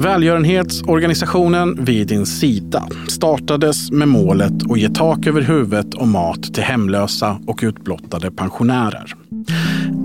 Välgörenhetsorganisationen 0.00 1.84
Vid 1.84 2.08
din 2.08 2.26
sida 2.26 2.88
startades 3.08 3.90
med 3.90 4.08
målet 4.08 4.70
att 4.70 4.78
ge 4.78 4.88
tak 4.88 5.26
över 5.26 5.40
huvudet 5.42 5.94
och 5.94 6.08
mat 6.08 6.54
till 6.54 6.62
hemlösa 6.62 7.40
och 7.46 7.60
utblottade 7.62 8.30
pensionärer. 8.30 9.14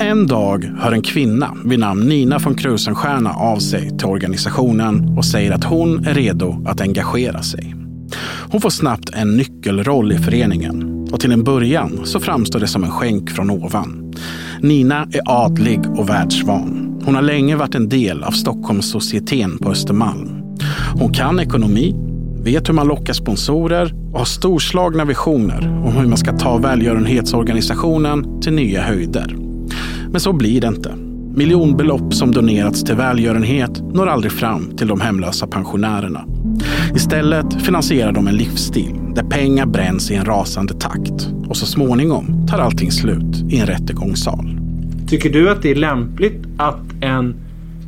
En 0.01 0.27
dag 0.27 0.71
hör 0.79 0.91
en 0.91 1.01
kvinna 1.01 1.57
vid 1.65 1.79
namn 1.79 2.09
Nina 2.09 2.37
von 2.37 2.55
Krusenstjerna 2.55 3.33
av 3.33 3.57
sig 3.57 3.97
till 3.97 4.07
organisationen 4.07 5.17
och 5.17 5.25
säger 5.25 5.51
att 5.51 5.63
hon 5.63 6.07
är 6.07 6.13
redo 6.13 6.63
att 6.67 6.81
engagera 6.81 7.43
sig. 7.43 7.75
Hon 8.51 8.61
får 8.61 8.69
snabbt 8.69 9.09
en 9.13 9.37
nyckelroll 9.37 10.11
i 10.11 10.17
föreningen 10.17 11.07
och 11.11 11.19
till 11.19 11.31
en 11.31 11.43
början 11.43 11.99
så 12.03 12.19
framstår 12.19 12.59
det 12.59 12.67
som 12.67 12.83
en 12.83 12.91
skänk 12.91 13.29
från 13.29 13.49
ovan. 13.49 14.13
Nina 14.61 15.07
är 15.11 15.21
adlig 15.25 15.79
och 15.97 16.09
världsvan. 16.09 16.82
Hon 17.05 17.15
har 17.15 17.21
länge 17.21 17.55
varit 17.55 17.75
en 17.75 17.89
del 17.89 18.23
av 18.23 18.31
Stockholmssocieteten 18.31 19.57
på 19.57 19.69
Östermalm. 19.69 20.29
Hon 20.99 21.13
kan 21.13 21.39
ekonomi, 21.39 21.95
vet 22.43 22.69
hur 22.69 22.73
man 22.73 22.87
lockar 22.87 23.13
sponsorer 23.13 23.93
och 24.11 24.19
har 24.19 24.25
storslagna 24.25 25.05
visioner 25.05 25.67
om 25.85 25.93
hur 25.93 26.07
man 26.07 26.17
ska 26.17 26.37
ta 26.37 26.57
välgörenhetsorganisationen 26.57 28.41
till 28.41 28.53
nya 28.53 28.81
höjder. 28.81 29.35
Men 30.11 30.21
så 30.21 30.33
blir 30.33 30.61
det 30.61 30.67
inte. 30.67 30.95
Miljonbelopp 31.35 32.13
som 32.13 32.31
donerats 32.31 32.83
till 32.83 32.95
välgörenhet 32.95 33.81
når 33.93 34.07
aldrig 34.07 34.31
fram 34.31 34.77
till 34.77 34.87
de 34.87 35.01
hemlösa 35.01 35.47
pensionärerna. 35.47 36.25
Istället 36.95 37.61
finansierar 37.61 38.11
de 38.11 38.27
en 38.27 38.35
livsstil 38.35 38.95
där 39.15 39.23
pengar 39.23 39.65
bränns 39.65 40.11
i 40.11 40.15
en 40.15 40.25
rasande 40.25 40.73
takt 40.73 41.29
och 41.49 41.57
så 41.57 41.65
småningom 41.65 42.47
tar 42.47 42.59
allting 42.59 42.91
slut 42.91 43.53
i 43.53 43.59
en 43.59 43.67
rättegångssal. 43.67 44.62
Tycker 45.09 45.29
du 45.29 45.49
att 45.49 45.61
det 45.61 45.71
är 45.71 45.75
lämpligt 45.75 46.43
att 46.57 46.81
en 47.01 47.35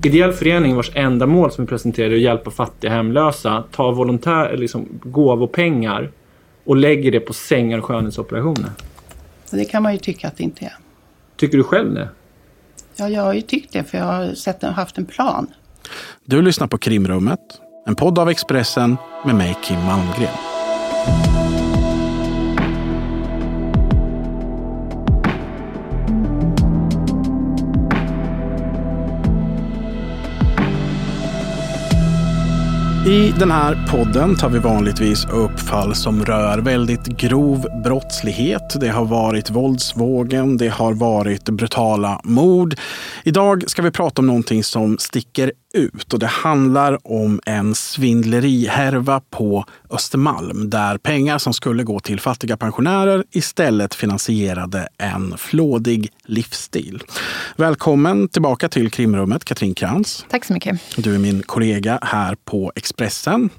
ideell 0.03 0.31
förening 0.33 0.75
vars 0.75 0.91
enda 0.93 1.25
mål 1.25 1.51
som 1.51 1.65
vi 1.65 1.69
presenterade 1.69 2.13
är 2.13 2.15
att 2.15 2.21
hjälpa 2.21 2.51
fattiga 2.51 2.91
hemlösa 2.91 3.63
tar 3.71 3.91
volontär, 3.91 4.57
liksom 4.57 4.87
gåvopengar 5.03 6.11
och 6.65 6.75
lägger 6.75 7.11
det 7.11 7.19
på 7.19 7.33
sängar 7.33 7.77
och 7.77 7.85
skönhetsoperationer? 7.85 8.69
Det 9.51 9.65
kan 9.65 9.83
man 9.83 9.93
ju 9.93 9.99
tycka 9.99 10.27
att 10.27 10.37
det 10.37 10.43
inte 10.43 10.65
är. 10.65 10.73
Tycker 11.37 11.57
du 11.57 11.63
själv 11.63 11.93
det? 11.93 12.09
Ja, 12.95 13.09
jag 13.09 13.21
har 13.21 13.33
ju 13.33 13.41
tyckt 13.41 13.73
det 13.73 13.83
för 13.83 13.97
jag 13.97 14.05
har 14.05 14.33
sett, 14.33 14.63
haft 14.63 14.97
en 14.97 15.05
plan. 15.05 15.47
Du 16.25 16.41
lyssnar 16.41 16.67
på 16.67 16.77
Krimrummet, 16.77 17.39
en 17.87 17.95
podd 17.95 18.19
av 18.19 18.29
Expressen 18.29 18.97
med 19.25 19.35
mig 19.35 19.57
Kim 19.63 19.79
Malmgren. 19.79 21.44
I 33.05 33.33
den 33.39 33.51
här 33.51 33.87
podden 33.91 34.35
tar 34.35 34.49
vi 34.49 34.59
vanligtvis 34.59 35.25
upp 35.25 35.59
fall 35.59 35.95
som 35.95 36.25
rör 36.25 36.57
väldigt 36.57 37.05
grov 37.05 37.67
brottslighet. 37.83 38.79
Det 38.79 38.87
har 38.87 39.05
varit 39.05 39.49
våldsvågen, 39.49 40.57
det 40.57 40.67
har 40.67 40.93
varit 40.93 41.43
brutala 41.43 42.21
mord. 42.23 42.75
Idag 43.23 43.63
ska 43.67 43.81
vi 43.81 43.91
prata 43.91 44.21
om 44.21 44.27
någonting 44.27 44.63
som 44.63 44.97
sticker 44.97 45.51
ut 45.75 46.13
och 46.13 46.19
det 46.19 46.27
handlar 46.27 47.07
om 47.07 47.39
en 47.45 47.75
svindlerihärva 47.75 49.21
på 49.29 49.65
Östermalm 49.89 50.69
där 50.69 50.97
pengar 50.97 51.37
som 51.37 51.53
skulle 51.53 51.83
gå 51.83 51.99
till 51.99 52.19
fattiga 52.19 52.57
pensionärer 52.57 53.23
istället 53.31 53.95
finansierade 53.95 54.87
en 54.97 55.37
flådig 55.37 56.09
livsstil. 56.25 57.03
Välkommen 57.55 58.27
tillbaka 58.27 58.69
till 58.69 58.91
krimrummet, 58.91 59.45
Katrin 59.45 59.73
Krantz. 59.73 60.25
Tack 60.29 60.45
så 60.45 60.53
mycket. 60.53 60.79
Du 60.97 61.15
är 61.15 61.19
min 61.19 61.43
kollega 61.43 61.99
här 62.01 62.35
på 62.45 62.71
Expressen. 62.75 63.49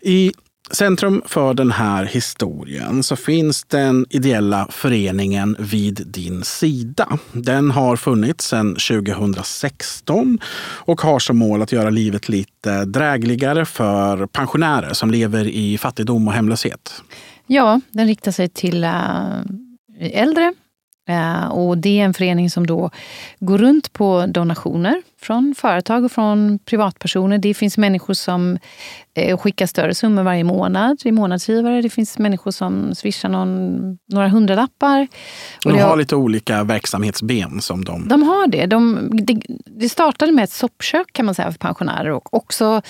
I 0.00 0.32
centrum 0.70 1.22
för 1.26 1.54
den 1.54 1.70
här 1.70 2.04
historien 2.04 3.02
så 3.02 3.16
finns 3.16 3.64
den 3.64 4.06
ideella 4.10 4.66
föreningen 4.70 5.56
Vid 5.58 6.02
din 6.06 6.44
sida. 6.44 7.18
Den 7.32 7.70
har 7.70 7.96
funnits 7.96 8.48
sedan 8.48 8.74
2016 8.74 10.38
och 10.62 11.00
har 11.00 11.18
som 11.18 11.38
mål 11.38 11.62
att 11.62 11.72
göra 11.72 11.90
livet 11.90 12.28
lite 12.28 12.84
drägligare 12.84 13.64
för 13.64 14.26
pensionärer 14.26 14.92
som 14.92 15.10
lever 15.10 15.44
i 15.44 15.78
fattigdom 15.78 16.28
och 16.28 16.34
hemlöshet. 16.34 17.02
Ja, 17.46 17.80
den 17.90 18.06
riktar 18.06 18.32
sig 18.32 18.48
till 18.48 18.84
eh, 18.84 19.40
äldre 20.00 20.54
eh, 21.08 21.44
och 21.44 21.78
det 21.78 22.00
är 22.00 22.04
en 22.04 22.14
förening 22.14 22.50
som 22.50 22.66
då 22.66 22.90
går 23.40 23.58
runt 23.58 23.92
på 23.92 24.26
donationer 24.26 25.02
från 25.22 25.54
företag 25.54 26.04
och 26.04 26.12
från 26.12 26.58
privatpersoner. 26.58 27.38
Det 27.38 27.54
finns 27.54 27.78
människor 27.78 28.14
som 28.14 28.58
eh, 29.14 29.38
skickar 29.38 29.66
större 29.66 29.94
summor 29.94 30.22
varje 30.22 30.44
månad 30.44 31.00
i 31.04 31.12
månadsgivare. 31.12 31.82
Det 31.82 31.90
finns 31.90 32.18
människor 32.18 32.50
som 32.50 32.94
swishar 32.94 33.28
någon, 33.28 33.80
några 34.12 34.28
hundralappar. 34.28 35.08
Och 35.64 35.72
de 35.72 35.78
har, 35.78 35.96
lite 35.96 36.16
olika 36.16 36.64
verksamhetsben 36.64 37.60
som 37.60 37.84
de... 37.84 38.08
De 38.08 38.22
har 38.22 38.46
det. 38.46 38.66
De, 38.66 39.08
det. 39.12 39.42
Det 39.66 39.88
startade 39.88 40.32
med 40.32 40.44
ett 40.44 40.52
soppkök 40.52 41.12
kan 41.12 41.26
man 41.26 41.34
säga 41.34 41.52
för 41.52 41.58
pensionärer 41.58 42.10
och 42.10 42.34
också 42.34 42.82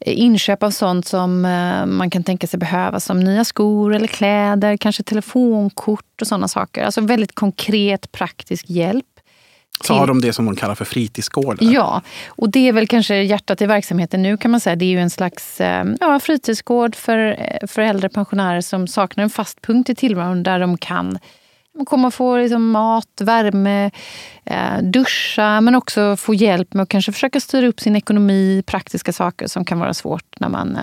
inköp 0.00 0.62
av 0.62 0.70
sånt 0.70 1.06
som 1.06 1.44
eh, 1.44 1.86
man 1.86 2.10
kan 2.10 2.24
tänka 2.24 2.46
sig 2.46 2.58
behöva 2.58 3.00
som 3.00 3.20
nya 3.20 3.44
skor 3.44 3.94
eller 3.94 4.06
kläder, 4.06 4.76
kanske 4.76 5.02
telefonkort 5.02 6.20
och 6.20 6.26
sådana 6.26 6.48
saker. 6.48 6.84
Alltså 6.84 7.00
väldigt 7.00 7.34
konkret 7.34 8.12
praktisk 8.12 8.70
hjälp 8.70 9.04
så 9.80 9.94
har 9.94 10.06
de 10.06 10.20
det 10.20 10.32
som 10.32 10.44
de 10.44 10.56
kallar 10.56 10.74
för 10.74 10.84
fritidsgårdar. 10.84 11.72
Ja, 11.72 12.02
och 12.26 12.50
det 12.50 12.68
är 12.68 12.72
väl 12.72 12.86
kanske 12.86 13.22
hjärtat 13.22 13.60
i 13.60 13.66
verksamheten 13.66 14.22
nu 14.22 14.36
kan 14.36 14.50
man 14.50 14.60
säga. 14.60 14.76
Det 14.76 14.84
är 14.84 14.90
ju 14.90 15.00
en 15.00 15.10
slags 15.10 15.60
eh, 15.60 15.84
ja, 16.00 16.20
fritidsgård 16.20 16.96
för, 16.96 17.18
eh, 17.18 17.66
för 17.66 17.82
äldre 17.82 18.08
pensionärer 18.08 18.60
som 18.60 18.86
saknar 18.86 19.24
en 19.24 19.30
fast 19.30 19.62
punkt 19.62 19.90
i 19.90 19.94
tillvaron 19.94 20.42
där 20.42 20.60
de 20.60 20.78
kan 20.78 21.18
komma 21.86 22.08
och 22.08 22.14
få 22.14 22.36
liksom 22.36 22.70
mat, 22.70 23.20
värme, 23.20 23.90
eh, 24.44 24.82
duscha 24.82 25.60
men 25.60 25.74
också 25.74 26.16
få 26.16 26.34
hjälp 26.34 26.74
med 26.74 26.82
att 26.82 26.88
kanske 26.88 27.12
försöka 27.12 27.40
styra 27.40 27.66
upp 27.66 27.80
sin 27.80 27.96
ekonomi, 27.96 28.62
praktiska 28.66 29.12
saker 29.12 29.46
som 29.46 29.64
kan 29.64 29.78
vara 29.78 29.94
svårt 29.94 30.40
när 30.40 30.48
man 30.48 30.78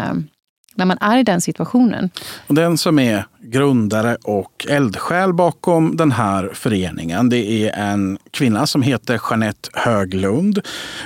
när 0.76 0.86
man 0.86 0.98
är 1.02 1.18
i 1.18 1.24
den 1.24 1.42
situationen. 1.42 2.10
Och 2.48 2.56
den 2.56 2.78
som 2.78 3.00
är 3.00 3.26
grundare 3.44 4.18
och 4.24 4.66
eldsjäl 4.70 5.34
bakom 5.34 5.98
den 5.98 6.12
här 6.12 6.50
föreningen, 6.54 7.30
det 7.30 7.68
är 7.68 7.92
en 7.92 8.18
kvinna 8.32 8.68
som 8.68 8.82
heter 8.82 9.22
Jeanette 9.30 9.70
Höglund. 9.74 10.60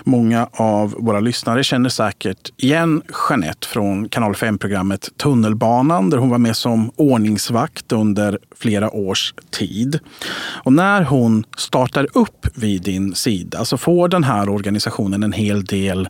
Många 0.04 0.48
av 0.52 0.96
våra 1.00 1.20
lyssnare 1.20 1.64
känner 1.64 1.90
säkert 1.90 2.52
igen 2.58 3.02
Jeanette 3.30 3.68
från 3.68 4.10
kanal 4.10 4.34
5-programmet 4.34 5.10
Tunnelbanan 5.18 6.10
där 6.10 6.18
hon 6.18 6.30
var 6.30 6.38
med 6.38 6.56
som 6.56 6.92
ordningsvakt 6.96 7.92
under 7.92 8.40
flera 8.56 8.90
års 8.92 9.34
tid. 9.50 10.00
Och 10.64 10.74
när 10.74 11.02
hon 11.02 11.44
startar 11.58 12.08
upp 12.14 12.48
vid 12.54 12.82
din 12.82 13.16
sida 13.16 13.66
så 13.66 13.78
får 13.78 14.08
den 14.08 14.24
här 14.24 14.50
organisationen 14.50 15.24
en 15.24 15.34
hel 15.34 15.66
del 15.66 16.10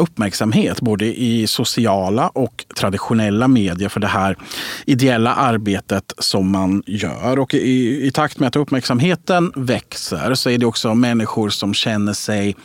uppmärksamhet 0.00 0.80
både 0.80 1.04
i 1.06 1.46
sociala 1.46 2.28
och 2.28 2.64
traditionella 2.76 3.48
medier 3.48 3.88
för 3.88 4.00
det 4.00 4.06
här 4.06 4.36
ideella 4.86 5.34
arbetet 5.34 6.12
som 6.18 6.50
man 6.50 6.82
gör. 6.86 7.38
Och 7.38 7.54
i, 7.54 8.06
i 8.06 8.10
takt 8.10 8.38
med 8.38 8.46
att 8.46 8.56
uppmärksamheten 8.56 9.52
växer 9.56 10.34
så 10.34 10.50
är 10.50 10.58
det 10.58 10.66
också 10.66 10.94
människor 10.94 11.48
som 11.48 11.74
känner 11.74 12.12
sig 12.12 12.56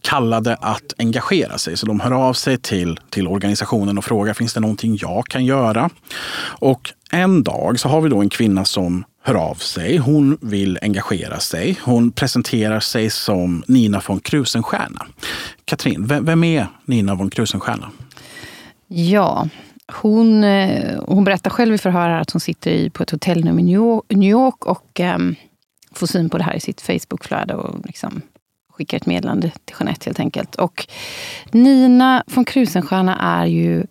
kallade 0.00 0.54
att 0.54 0.94
engagera 0.98 1.58
sig. 1.58 1.76
Så 1.76 1.86
de 1.86 2.00
hör 2.00 2.12
av 2.12 2.32
sig 2.32 2.58
till, 2.58 3.00
till 3.10 3.28
organisationen 3.28 3.98
och 3.98 4.04
frågar 4.04 4.34
finns 4.34 4.54
det 4.54 4.60
någonting 4.60 4.98
jag 5.00 5.26
kan 5.26 5.44
göra? 5.44 5.90
Och 6.42 6.90
en 7.10 7.42
dag 7.42 7.80
så 7.80 7.88
har 7.88 8.00
vi 8.00 8.08
då 8.08 8.20
en 8.20 8.30
kvinna 8.30 8.64
som 8.64 9.04
hör 9.22 9.34
av 9.34 9.54
sig. 9.54 9.96
Hon 9.96 10.38
vill 10.40 10.78
engagera 10.82 11.40
sig. 11.40 11.78
Hon 11.82 12.12
presenterar 12.12 12.80
sig 12.80 13.10
som 13.10 13.64
Nina 13.68 14.02
von 14.06 14.20
Krusenstjerna. 14.20 15.06
Katrin, 15.64 16.06
vem 16.06 16.44
är 16.44 16.66
Nina 16.84 17.14
von 17.14 17.30
Krusenstjerna? 17.30 17.90
Ja, 18.86 19.48
hon, 19.92 20.44
eh, 20.44 21.00
hon 21.06 21.24
berättar 21.24 21.50
själv 21.50 21.74
i 21.74 21.78
förhör 21.78 22.10
att 22.10 22.30
hon 22.30 22.40
sitter 22.40 22.90
på 22.90 23.02
ett 23.02 23.10
hotellrum 23.10 23.58
i 23.58 23.62
New 24.08 24.30
York 24.30 24.66
och 24.66 25.00
um, 25.00 25.34
får 25.92 26.06
syn 26.06 26.30
på 26.30 26.38
det 26.38 26.44
här 26.44 26.54
i 26.54 26.60
sitt 26.60 26.80
Facebookflöde 26.80 27.54
och 27.54 27.86
liksom 27.86 28.22
skickar 28.72 28.96
ett 28.96 29.06
meddelande 29.06 29.50
till 29.64 29.76
Jeanette 29.78 30.04
helt 30.04 30.20
enkelt. 30.20 30.54
Och 30.54 30.86
Nina 31.50 32.24
von 32.26 32.44
Krusenstjerna 32.44 33.18
är 33.18 33.46
ju 33.46 33.86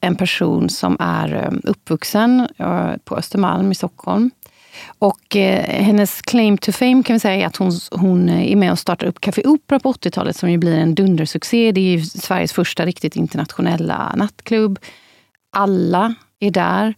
en 0.00 0.16
person 0.16 0.68
som 0.68 0.96
är 1.00 1.32
ehm, 1.34 1.60
uppvuxen 1.64 2.48
eh, 2.56 2.92
på 3.04 3.16
Östermalm 3.16 3.72
i 3.72 3.74
Stockholm. 3.74 4.30
Och 4.98 5.36
eh, 5.36 5.84
hennes 5.84 6.22
claim 6.22 6.58
to 6.58 6.72
fame 6.72 7.02
kan 7.02 7.14
vi 7.14 7.20
säga 7.20 7.42
är 7.42 7.46
att 7.46 7.56
hon, 7.56 7.72
hon 7.90 8.28
eh, 8.28 8.52
är 8.52 8.56
med 8.56 8.72
och 8.72 8.78
startar 8.78 9.06
upp 9.06 9.20
Café 9.20 9.42
Opera 9.44 9.80
på 9.80 9.92
80-talet 9.92 10.36
som 10.36 10.50
ju 10.50 10.58
blir 10.58 10.78
en 10.78 10.94
dundersuccé. 10.94 11.72
Det 11.72 11.94
är 11.94 11.98
Sveriges 12.00 12.52
första 12.52 12.86
riktigt 12.86 13.16
internationella 13.16 14.14
nattklubb. 14.16 14.78
Alla 15.56 16.14
är 16.40 16.50
där. 16.50 16.94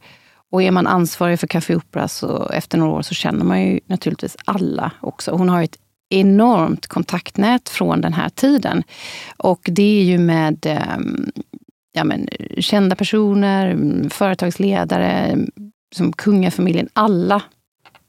Och 0.51 0.63
är 0.63 0.71
man 0.71 0.87
ansvarig 0.87 1.41
för 1.41 1.47
Café 1.47 1.77
Opera 1.77 2.09
så 2.09 2.49
efter 2.49 2.79
några 2.79 2.93
år 2.93 3.03
så 3.03 3.15
känner 3.15 3.45
man 3.45 3.63
ju 3.63 3.81
naturligtvis 3.87 4.37
alla 4.45 4.93
också. 5.01 5.31
Hon 5.31 5.49
har 5.49 5.63
ett 5.63 5.79
enormt 6.09 6.87
kontaktnät 6.87 7.69
från 7.69 8.01
den 8.01 8.13
här 8.13 8.29
tiden. 8.29 8.83
Och 9.37 9.61
det 9.63 10.01
är 10.01 10.05
ju 10.05 10.19
med 10.19 10.67
eh, 10.67 10.99
ja, 11.93 12.05
men, 12.05 12.29
kända 12.59 12.97
personer, 12.97 13.71
mm, 13.71 14.11
företagsledare, 14.11 15.11
mm, 15.11 15.51
som 15.95 16.13
kungafamiljen. 16.13 16.89
Alla 16.93 17.43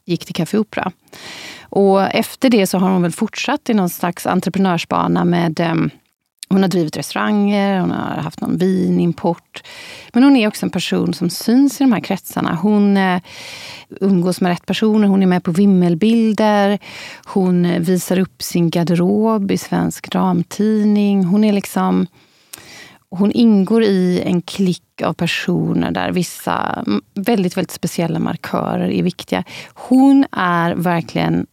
gick 0.10 0.26
till 0.26 0.36
Café 0.36 0.58
Opera. 0.58 0.92
Och 1.62 2.02
efter 2.02 2.50
det 2.50 2.68
så 2.68 2.78
har 2.78 2.90
hon 2.90 3.02
väl 3.02 3.12
fortsatt 3.12 3.70
i 3.70 3.74
någon 3.74 3.90
slags 3.90 4.26
entreprenörsbana 4.26 5.26
med 5.26 5.60
ehm, 5.60 5.90
hon 6.50 6.62
har 6.62 6.70
drivit 6.70 6.98
restauranger, 6.98 7.80
hon 7.80 7.92
har 7.92 8.22
haft 8.22 8.42
någon 8.42 8.58
vinimport. 8.58 9.64
Men 10.14 10.24
hon 10.24 10.36
är 10.36 10.48
också 10.48 10.66
en 10.66 10.70
person 10.70 11.14
som 11.14 11.30
syns 11.30 11.82
i 11.82 11.84
de 11.84 11.92
här 11.92 12.00
kretsarna. 12.00 12.56
Hon 12.56 12.98
eh, 12.98 13.22
umgås 13.90 14.42
med 14.42 14.50
rätt 14.50 14.66
personer, 14.66 15.08
hon 15.08 15.24
är 15.24 15.28
med 15.28 15.44
på 15.44 15.52
vimmelbilder. 15.52 16.80
Hon 17.26 17.66
eh, 17.66 17.80
visar 17.80 18.20
upp 18.20 18.44
sin 18.44 18.70
garderob 18.70 19.52
i 19.52 19.58
Svensk 19.58 20.12
Damtidning. 20.12 21.24
Hon 21.24 21.44
är 21.44 21.54
liksom... 21.54 22.08
Hon 23.12 23.32
ingår 23.32 23.84
i 23.84 24.22
en 24.26 24.42
klick 24.42 25.02
av 25.04 25.14
personer 25.14 25.92
där 25.92 26.12
vissa 26.12 26.86
väldigt, 27.14 27.58
väldigt 27.58 27.72
speciella 27.72 28.20
markörer 28.20 28.90
är 28.90 29.04
viktiga. 29.04 29.44
Hon 29.74 30.26
är 30.32 30.76
verkligen 30.76 31.48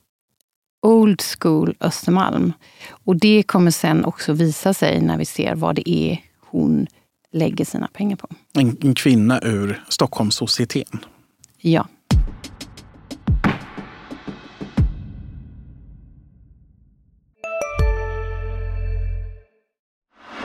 old 0.82 1.22
school 1.22 1.76
Östermalm. 1.80 2.52
Och 2.88 3.16
det 3.16 3.42
kommer 3.42 3.70
sen 3.70 4.04
också 4.04 4.32
visa 4.32 4.74
sig 4.74 5.00
när 5.00 5.18
vi 5.18 5.24
ser 5.24 5.54
vad 5.54 5.74
det 5.74 5.90
är 5.90 6.18
hon 6.40 6.86
lägger 7.32 7.64
sina 7.64 7.88
pengar 7.88 8.16
på. 8.16 8.28
En, 8.52 8.76
en 8.80 8.94
kvinna 8.94 9.40
ur 9.42 9.82
Stockholmssocieteten. 9.88 11.00
Ja. 11.60 11.88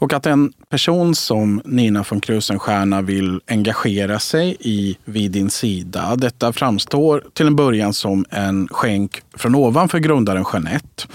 Och 0.00 0.12
att 0.12 0.26
en 0.26 0.52
person 0.68 1.14
som 1.14 1.62
Nina 1.64 2.04
von 2.10 2.20
Krusenstjerna 2.20 3.02
vill 3.02 3.40
engagera 3.46 4.18
sig 4.18 4.56
i 4.60 4.96
vid 5.04 5.30
din 5.30 5.50
sida. 5.50 6.16
Detta 6.16 6.52
framstår 6.52 7.24
till 7.32 7.46
en 7.46 7.56
början 7.56 7.92
som 7.92 8.24
en 8.30 8.68
skänk 8.68 9.22
från 9.36 9.54
ovanför 9.54 9.98
grundaren 9.98 10.44
Jeanette. 10.52 11.06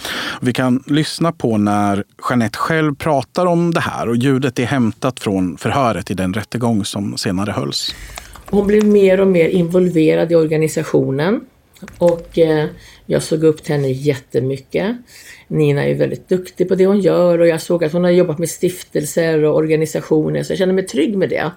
Vi 0.42 0.54
kan 0.54 0.84
lyssna 0.88 1.32
på 1.32 1.58
när 1.58 2.04
Jeanette 2.30 2.58
själv 2.58 2.96
pratar 2.96 3.46
om 3.46 3.74
det 3.74 3.80
här 3.80 4.10
och 4.10 4.16
ljudet 4.16 4.60
är 4.60 4.66
hämtat 4.66 5.20
från 5.20 5.58
förhöret 5.58 6.12
i 6.12 6.14
den 6.14 6.34
rättegång 6.34 6.86
som 6.86 7.18
senare 7.18 7.52
hölls. 7.52 7.96
Hon 8.50 8.68
blev 8.68 8.86
mer 8.86 9.22
och 9.22 9.28
mer 9.28 9.50
involverad 9.50 10.32
i 10.32 10.36
organisationen 10.36 11.42
och 11.98 12.40
eh, 12.40 12.70
jag 13.06 13.24
såg 13.24 13.44
upp 13.44 13.64
till 13.64 13.76
henne 13.76 13.92
jättemycket. 13.92 14.96
Nina 15.48 15.84
är 15.84 15.96
väldigt 15.96 16.30
duktig 16.30 16.70
på 16.70 16.76
det 16.76 16.86
hon 16.86 17.00
gör 17.00 17.40
och 17.40 17.48
jag 17.48 17.62
såg 17.62 17.84
att 17.84 17.94
hon 17.94 18.04
har 18.04 18.12
jobbat 18.12 18.40
med 18.40 18.50
stiftelser 18.50 19.44
och 19.44 19.56
organisationer 19.56 20.44
så 20.44 20.52
jag 20.52 20.58
känner 20.58 20.74
mig 20.74 20.86
trygg 20.86 21.18
med 21.18 21.30
det. 21.30 21.52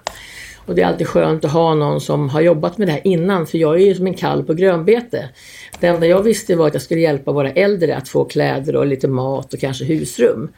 Och 0.65 0.75
det 0.75 0.81
är 0.81 0.85
alltid 0.85 1.07
skönt 1.07 1.45
att 1.45 1.51
ha 1.51 1.75
någon 1.75 2.01
som 2.01 2.29
har 2.29 2.41
jobbat 2.41 2.77
med 2.77 2.87
det 2.87 2.91
här 2.91 3.01
innan 3.03 3.47
för 3.47 3.57
jag 3.57 3.75
är 3.75 3.85
ju 3.85 3.95
som 3.95 4.07
en 4.07 4.13
kalv 4.13 4.43
på 4.45 4.53
grönbete. 4.53 5.29
Det 5.79 5.87
enda 5.87 6.07
jag 6.07 6.23
visste 6.23 6.55
var 6.55 6.67
att 6.67 6.73
jag 6.73 6.83
skulle 6.83 7.01
hjälpa 7.01 7.31
våra 7.31 7.51
äldre 7.51 7.95
att 7.95 8.09
få 8.09 8.25
kläder 8.25 8.75
och 8.75 8.85
lite 8.85 9.07
mat 9.07 9.53
och 9.53 9.59
kanske 9.59 9.85
husrum. 9.85 10.49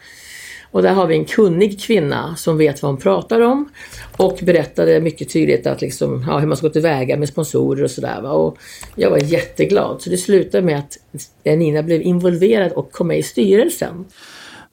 Och 0.71 0.81
där 0.81 0.94
har 0.94 1.07
vi 1.07 1.16
en 1.16 1.25
kunnig 1.25 1.81
kvinna 1.81 2.36
som 2.36 2.57
vet 2.57 2.81
vad 2.81 2.92
hon 2.92 3.01
pratar 3.01 3.42
om 3.42 3.69
och 4.18 4.39
berättade 4.42 5.01
mycket 5.01 5.33
tydligt 5.33 5.68
att 5.68 5.81
liksom, 5.81 6.25
ja, 6.27 6.39
hur 6.39 6.48
man 6.48 6.57
ska 6.57 6.68
gå 6.68 6.74
tillväga 6.74 7.18
med 7.18 7.30
sponsorer 7.30 7.83
och 7.83 7.92
sådär. 7.92 8.31
Och 8.31 8.57
jag 8.95 9.10
var 9.10 9.18
jätteglad. 9.18 10.01
Så 10.01 10.10
det 10.10 10.18
slutade 10.18 10.66
med 10.66 10.80
att 10.80 10.98
Nina 11.44 11.83
blev 11.83 12.01
involverad 12.01 12.71
och 12.71 12.92
kom 12.92 13.07
med 13.07 13.19
i 13.19 13.24
styrelsen. 13.24 14.06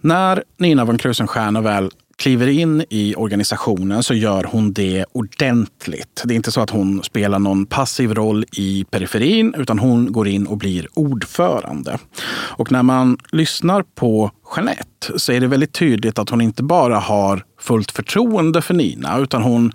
När 0.00 0.42
Nina 0.56 0.84
von 0.84 0.98
Krusenstjerna 0.98 1.60
väl 1.60 1.90
kliver 2.16 2.46
in 2.46 2.84
i 2.90 3.14
organisationen 3.14 4.02
så 4.02 4.14
gör 4.14 4.44
hon 4.44 4.72
det 4.72 5.04
ordentligt. 5.12 6.22
Det 6.24 6.34
är 6.34 6.36
inte 6.36 6.52
så 6.52 6.60
att 6.60 6.70
hon 6.70 7.02
spelar 7.02 7.38
någon 7.38 7.66
passiv 7.66 8.14
roll 8.14 8.44
i 8.52 8.84
periferin 8.90 9.54
utan 9.58 9.78
hon 9.78 10.12
går 10.12 10.28
in 10.28 10.46
och 10.46 10.56
blir 10.56 10.88
ordförande. 10.94 11.98
Och 12.28 12.72
när 12.72 12.82
man 12.82 13.18
lyssnar 13.32 13.82
på 13.82 14.30
Jeanette 14.56 15.18
så 15.18 15.32
är 15.32 15.40
det 15.40 15.46
väldigt 15.46 15.72
tydligt 15.72 16.18
att 16.18 16.30
hon 16.30 16.40
inte 16.40 16.62
bara 16.62 16.98
har 16.98 17.44
fullt 17.60 17.90
förtroende 17.90 18.62
för 18.62 18.74
Nina 18.74 19.18
utan 19.18 19.42
hon 19.42 19.72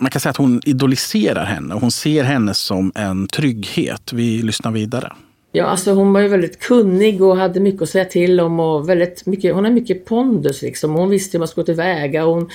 man 0.00 0.10
kan 0.10 0.20
säga 0.20 0.30
att 0.30 0.36
hon 0.36 0.60
idoliserar 0.64 1.44
henne. 1.44 1.74
Hon 1.74 1.90
ser 1.90 2.24
henne 2.24 2.54
som 2.54 2.92
en 2.94 3.28
trygghet. 3.28 4.12
Vi 4.12 4.42
lyssnar 4.42 4.70
vidare. 4.70 5.12
Ja, 5.52 5.64
alltså 5.64 5.92
hon 5.92 6.12
var 6.12 6.20
ju 6.20 6.28
väldigt 6.28 6.58
kunnig 6.60 7.22
och 7.22 7.36
hade 7.36 7.60
mycket 7.60 7.82
att 7.82 7.88
säga 7.88 8.04
till 8.04 8.40
om 8.40 8.60
och 8.60 8.88
väldigt 8.88 9.26
mycket, 9.26 9.54
hon 9.54 9.64
har 9.64 9.72
mycket 9.72 10.04
pondus 10.04 10.62
liksom. 10.62 10.94
Hon 10.94 11.10
visste 11.10 11.36
hur 11.36 11.38
man 11.38 11.48
skulle 11.48 11.62
gå 11.62 11.66
tillväga. 11.66 12.24
Hon, 12.24 12.50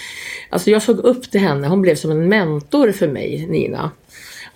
alltså 0.49 0.71
jag 0.71 0.81
såg 0.81 0.99
upp 0.99 1.31
till 1.31 1.41
henne, 1.41 1.67
hon 1.67 1.81
blev 1.81 1.95
som 1.95 2.11
en 2.11 2.29
mentor 2.29 2.91
för 2.91 3.07
mig, 3.07 3.47
Nina. 3.49 3.91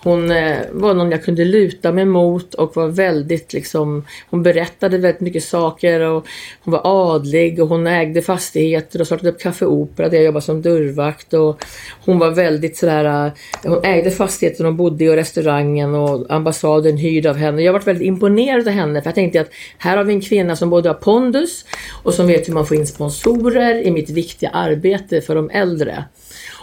Hon 0.02 0.30
eh, 0.30 0.56
var 0.72 0.94
någon 0.94 1.10
jag 1.10 1.24
kunde 1.24 1.44
luta 1.44 1.92
mig 1.92 2.04
mot 2.04 2.54
och 2.54 2.76
var 2.76 2.88
väldigt 2.88 3.52
liksom, 3.52 4.04
hon 4.30 4.42
berättade 4.42 4.98
väldigt 4.98 5.20
mycket 5.20 5.44
saker 5.44 6.00
och 6.00 6.26
hon 6.64 6.72
var 6.72 6.80
adlig 6.84 7.62
och 7.62 7.68
hon 7.68 7.86
ägde 7.86 8.22
fastigheter 8.22 9.00
och 9.00 9.06
startade 9.06 9.30
upp 9.30 9.40
Café 9.40 9.64
Opera 9.64 10.08
där 10.08 10.16
jag 10.16 10.24
jobbade 10.24 10.44
som 10.44 10.62
dörrvakt 10.62 11.34
och 11.34 11.64
hon 12.04 12.18
var 12.18 12.30
väldigt 12.30 12.76
sådär, 12.76 13.26
eh, 13.26 13.32
hon 13.70 13.84
ägde 13.84 14.10
fastigheten 14.10 14.66
hon 14.66 14.76
bodde 14.76 15.04
i 15.04 15.08
och 15.08 15.14
restaurangen 15.14 15.94
och 15.94 16.26
ambassaden 16.30 16.96
hyrd 16.96 17.26
av 17.26 17.36
henne. 17.36 17.62
Jag 17.62 17.72
var 17.72 17.80
väldigt 17.80 18.06
imponerad 18.06 18.68
av 18.68 18.74
henne 18.74 19.02
för 19.02 19.08
jag 19.08 19.14
tänkte 19.14 19.40
att 19.40 19.50
här 19.78 19.96
har 19.96 20.04
vi 20.04 20.12
en 20.12 20.20
kvinna 20.20 20.56
som 20.56 20.70
både 20.70 20.88
har 20.88 20.94
pondus 20.94 21.64
och 22.02 22.14
som 22.14 22.26
vet 22.26 22.48
hur 22.48 22.54
man 22.54 22.66
får 22.66 22.76
in 22.76 22.86
sponsorer 22.86 23.82
i 23.82 23.90
mitt 23.90 24.10
viktiga 24.10 24.50
arbete 24.50 25.20
för 25.20 25.34
de 25.34 25.50
äldre. 25.50 26.04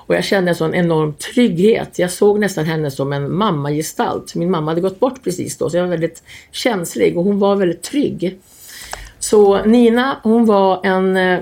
Och 0.08 0.16
jag 0.16 0.24
kände 0.24 0.52
en 0.52 0.56
sån 0.56 0.74
enorm 0.74 1.14
trygghet. 1.14 2.00
Jag 2.00 2.12
såg 2.12 2.40
nästan 2.40 2.66
henne 2.66 2.92
som 2.92 3.14
en 3.14 3.36
mammagestalt. 3.36 4.36
Min 4.36 4.52
mamma 4.52 4.72
hade 4.72 4.82
gått 4.82 5.00
bort 5.00 5.24
precis 5.24 5.58
då 5.58 5.70
så 5.70 5.78
jag 5.78 5.84
var 5.84 5.90
väldigt 5.90 6.24
känslig 6.52 7.18
och 7.18 7.24
hon 7.24 7.40
var 7.40 7.56
väldigt 7.56 7.84
trygg. 7.84 8.40
Så 9.20 9.64
Nina 9.64 10.20
hon 10.24 10.46
var 10.46 10.86
en, 10.86 11.18
eh, 11.18 11.40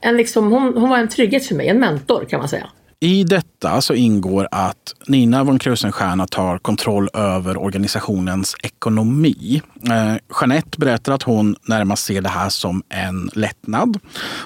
en 0.00 0.16
liksom, 0.16 0.52
hon, 0.52 0.76
hon 0.76 0.90
var 0.90 0.98
en 0.98 1.08
trygghet 1.08 1.46
för 1.46 1.54
mig, 1.54 1.68
en 1.68 1.80
mentor 1.80 2.24
kan 2.24 2.38
man 2.38 2.48
säga. 2.48 2.70
I 3.00 3.24
detta 3.24 3.80
så 3.80 3.94
ingår 3.94 4.48
att 4.50 4.94
Nina 5.06 5.44
von 5.44 5.58
Krusenstjerna 5.58 6.26
tar 6.26 6.58
kontroll 6.58 7.08
över 7.14 7.56
organisationens 7.56 8.56
ekonomi. 8.62 9.62
Eh, 9.90 10.16
Jeanette 10.40 10.78
berättar 10.78 11.12
att 11.12 11.22
hon 11.22 11.56
närmast 11.62 12.04
ser 12.04 12.20
det 12.20 12.28
här 12.28 12.48
som 12.48 12.82
en 12.88 13.30
lättnad. 13.32 13.98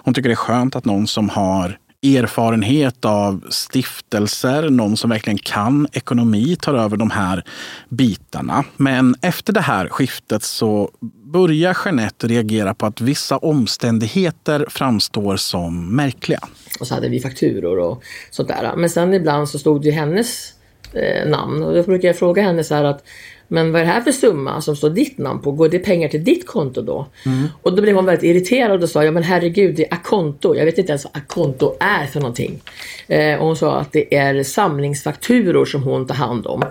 Hon 0.04 0.14
tycker 0.14 0.28
det 0.28 0.34
är 0.34 0.36
skönt 0.36 0.76
att 0.76 0.84
någon 0.84 1.06
som 1.06 1.28
har 1.28 1.78
erfarenhet 2.02 3.04
av 3.04 3.44
stiftelser, 3.50 4.70
någon 4.70 4.96
som 4.96 5.10
verkligen 5.10 5.38
kan 5.38 5.86
ekonomi 5.92 6.56
tar 6.56 6.74
över 6.74 6.96
de 6.96 7.10
här 7.10 7.44
bitarna. 7.88 8.64
Men 8.76 9.14
efter 9.22 9.52
det 9.52 9.60
här 9.60 9.88
skiftet 9.88 10.42
så 10.42 10.90
börjar 11.24 11.76
Jeanette 11.84 12.26
reagera 12.26 12.74
på 12.74 12.86
att 12.86 13.00
vissa 13.00 13.36
omständigheter 13.36 14.66
framstår 14.68 15.36
som 15.36 15.96
märkliga. 15.96 16.40
Och 16.80 16.86
så 16.86 16.94
hade 16.94 17.08
vi 17.08 17.20
fakturor 17.20 17.78
och 17.78 18.02
sånt 18.30 18.48
där. 18.48 18.76
Men 18.76 18.90
sen 18.90 19.14
ibland 19.14 19.48
så 19.48 19.58
stod 19.58 19.82
det 19.82 19.90
hennes 19.90 20.54
eh, 20.92 21.28
namn 21.28 21.62
och 21.62 21.74
då 21.74 21.82
brukar 21.82 22.08
jag 22.08 22.18
fråga 22.18 22.42
henne 22.42 22.64
så 22.64 22.74
här 22.74 22.84
att 22.84 23.04
men 23.52 23.72
vad 23.72 23.80
är 23.80 23.84
det 23.84 23.92
här 23.92 24.00
för 24.00 24.12
summa 24.12 24.60
som 24.60 24.76
står 24.76 24.90
ditt 24.90 25.18
namn 25.18 25.42
på? 25.42 25.52
Går 25.52 25.68
det 25.68 25.78
pengar 25.78 26.08
till 26.08 26.24
ditt 26.24 26.46
konto 26.46 26.82
då? 26.82 27.06
Mm. 27.26 27.48
Och 27.62 27.76
då 27.76 27.82
blev 27.82 27.96
hon 27.96 28.04
väldigt 28.04 28.24
irriterad 28.24 28.82
och 28.82 28.88
sa, 28.88 29.04
ja 29.04 29.10
men 29.10 29.22
herregud 29.22 29.74
det 29.76 29.86
är 29.86 29.94
akonto. 29.94 30.54
Jag 30.54 30.64
vet 30.64 30.78
inte 30.78 30.92
ens 30.92 31.04
vad 31.04 31.16
akonto 31.16 31.76
är 31.80 32.06
för 32.06 32.20
någonting. 32.20 32.60
Eh, 33.06 33.38
och 33.38 33.46
hon 33.46 33.56
sa 33.56 33.78
att 33.78 33.92
det 33.92 34.14
är 34.14 34.42
samlingsfakturor 34.42 35.64
som 35.64 35.82
hon 35.82 36.06
tar 36.06 36.14
hand 36.14 36.46
om. 36.46 36.64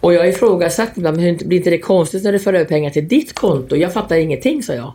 Och 0.00 0.14
jag 0.14 0.28
ifrågasatte 0.28 0.92
ibland, 0.96 1.16
men 1.16 1.36
blir 1.36 1.58
inte 1.58 1.70
det 1.70 1.78
konstigt 1.78 2.24
när 2.24 2.32
du 2.32 2.38
för 2.38 2.54
över 2.54 2.64
pengar 2.64 2.90
till 2.90 3.08
ditt 3.08 3.34
konto? 3.34 3.76
Jag 3.76 3.92
fattar 3.92 4.16
ingenting, 4.16 4.62
sa 4.62 4.74
jag. 4.74 4.92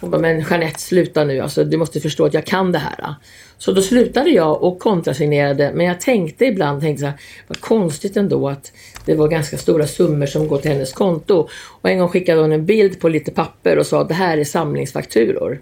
Hon 0.00 0.10
bara, 0.10 0.20
men 0.20 0.40
Jeanette 0.50 0.80
sluta 0.80 1.24
nu, 1.24 1.40
alltså, 1.40 1.64
du 1.64 1.76
måste 1.76 2.00
förstå 2.00 2.24
att 2.24 2.34
jag 2.34 2.46
kan 2.46 2.72
det 2.72 2.78
här. 2.78 3.14
Så 3.64 3.72
då 3.72 3.82
slutade 3.82 4.30
jag 4.30 4.62
och 4.62 4.78
kontrasignerade, 4.78 5.72
men 5.74 5.86
jag 5.86 6.00
tänkte 6.00 6.44
ibland, 6.44 6.80
tänkte 6.80 7.00
så 7.00 7.06
här, 7.06 7.16
vad 7.46 7.60
konstigt 7.60 8.16
ändå 8.16 8.48
att 8.48 8.72
det 9.04 9.14
var 9.14 9.28
ganska 9.28 9.58
stora 9.58 9.86
summor 9.86 10.26
som 10.26 10.48
går 10.48 10.58
till 10.58 10.70
hennes 10.70 10.92
konto. 10.92 11.48
Och 11.80 11.90
en 11.90 11.98
gång 11.98 12.08
skickade 12.08 12.40
hon 12.40 12.52
en 12.52 12.66
bild 12.66 13.00
på 13.00 13.08
lite 13.08 13.30
papper 13.30 13.78
och 13.78 13.86
sa, 13.86 14.04
det 14.04 14.14
här 14.14 14.38
är 14.38 14.44
samlingsfakturor. 14.44 15.60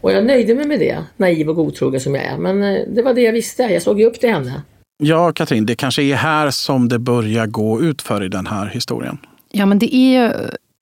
Och 0.00 0.12
jag 0.12 0.24
nöjde 0.24 0.54
mig 0.54 0.66
med 0.66 0.78
det, 0.78 0.98
naiv 1.16 1.48
och 1.48 1.56
godtrogen 1.56 2.00
som 2.00 2.14
jag 2.14 2.24
är. 2.24 2.38
Men 2.38 2.62
eh, 2.62 2.82
det 2.88 3.02
var 3.02 3.14
det 3.14 3.20
jag 3.20 3.32
visste, 3.32 3.62
jag 3.62 3.82
såg 3.82 4.00
ju 4.00 4.06
upp 4.06 4.20
till 4.20 4.30
henne. 4.30 4.62
Ja, 5.02 5.32
Katrin, 5.32 5.66
det 5.66 5.74
kanske 5.74 6.02
är 6.02 6.14
här 6.14 6.50
som 6.50 6.88
det 6.88 6.98
börjar 6.98 7.46
gå 7.46 7.82
ut 7.82 8.02
för 8.02 8.24
i 8.24 8.28
den 8.28 8.46
här 8.46 8.66
historien. 8.66 9.18
Ja, 9.52 9.66
men 9.66 9.78
det 9.78 9.94
är 9.94 10.22
ju 10.22 10.32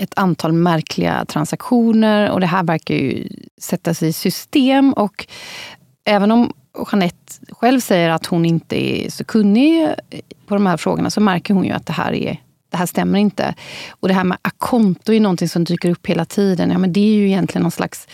ett 0.02 0.14
antal 0.16 0.52
märkliga 0.52 1.24
transaktioner 1.24 2.30
och 2.30 2.40
det 2.40 2.46
här 2.46 2.64
verkar 2.64 2.94
ju 2.94 3.28
sätta 3.60 3.94
sig 3.94 4.08
i 4.08 4.12
system. 4.12 4.92
Och 4.92 5.26
även 6.08 6.30
om 6.30 6.52
Jeanette 6.92 7.32
själv 7.50 7.80
säger 7.80 8.10
att 8.10 8.26
hon 8.26 8.44
inte 8.44 8.76
är 8.76 9.10
så 9.10 9.24
kunnig 9.24 9.88
på 10.46 10.54
de 10.54 10.66
här 10.66 10.76
frågorna 10.76 11.10
så 11.10 11.20
märker 11.20 11.54
hon 11.54 11.64
ju 11.64 11.72
att 11.72 11.86
det 11.86 11.92
här 11.92 12.12
är 12.12 12.40
det 12.70 12.76
här 12.76 12.86
stämmer 12.86 13.18
inte. 13.18 13.54
Och 13.90 14.08
det 14.08 14.14
här 14.14 14.24
med 14.24 14.38
akonto 14.42 15.12
är 15.12 15.20
någonting 15.20 15.48
som 15.48 15.64
dyker 15.64 15.90
upp 15.90 16.06
hela 16.06 16.24
tiden. 16.24 16.70
Ja, 16.70 16.78
men 16.78 16.92
det 16.92 17.00
är 17.00 17.14
ju 17.14 17.26
egentligen 17.26 17.62
någon 17.62 17.70
slags 17.70 18.08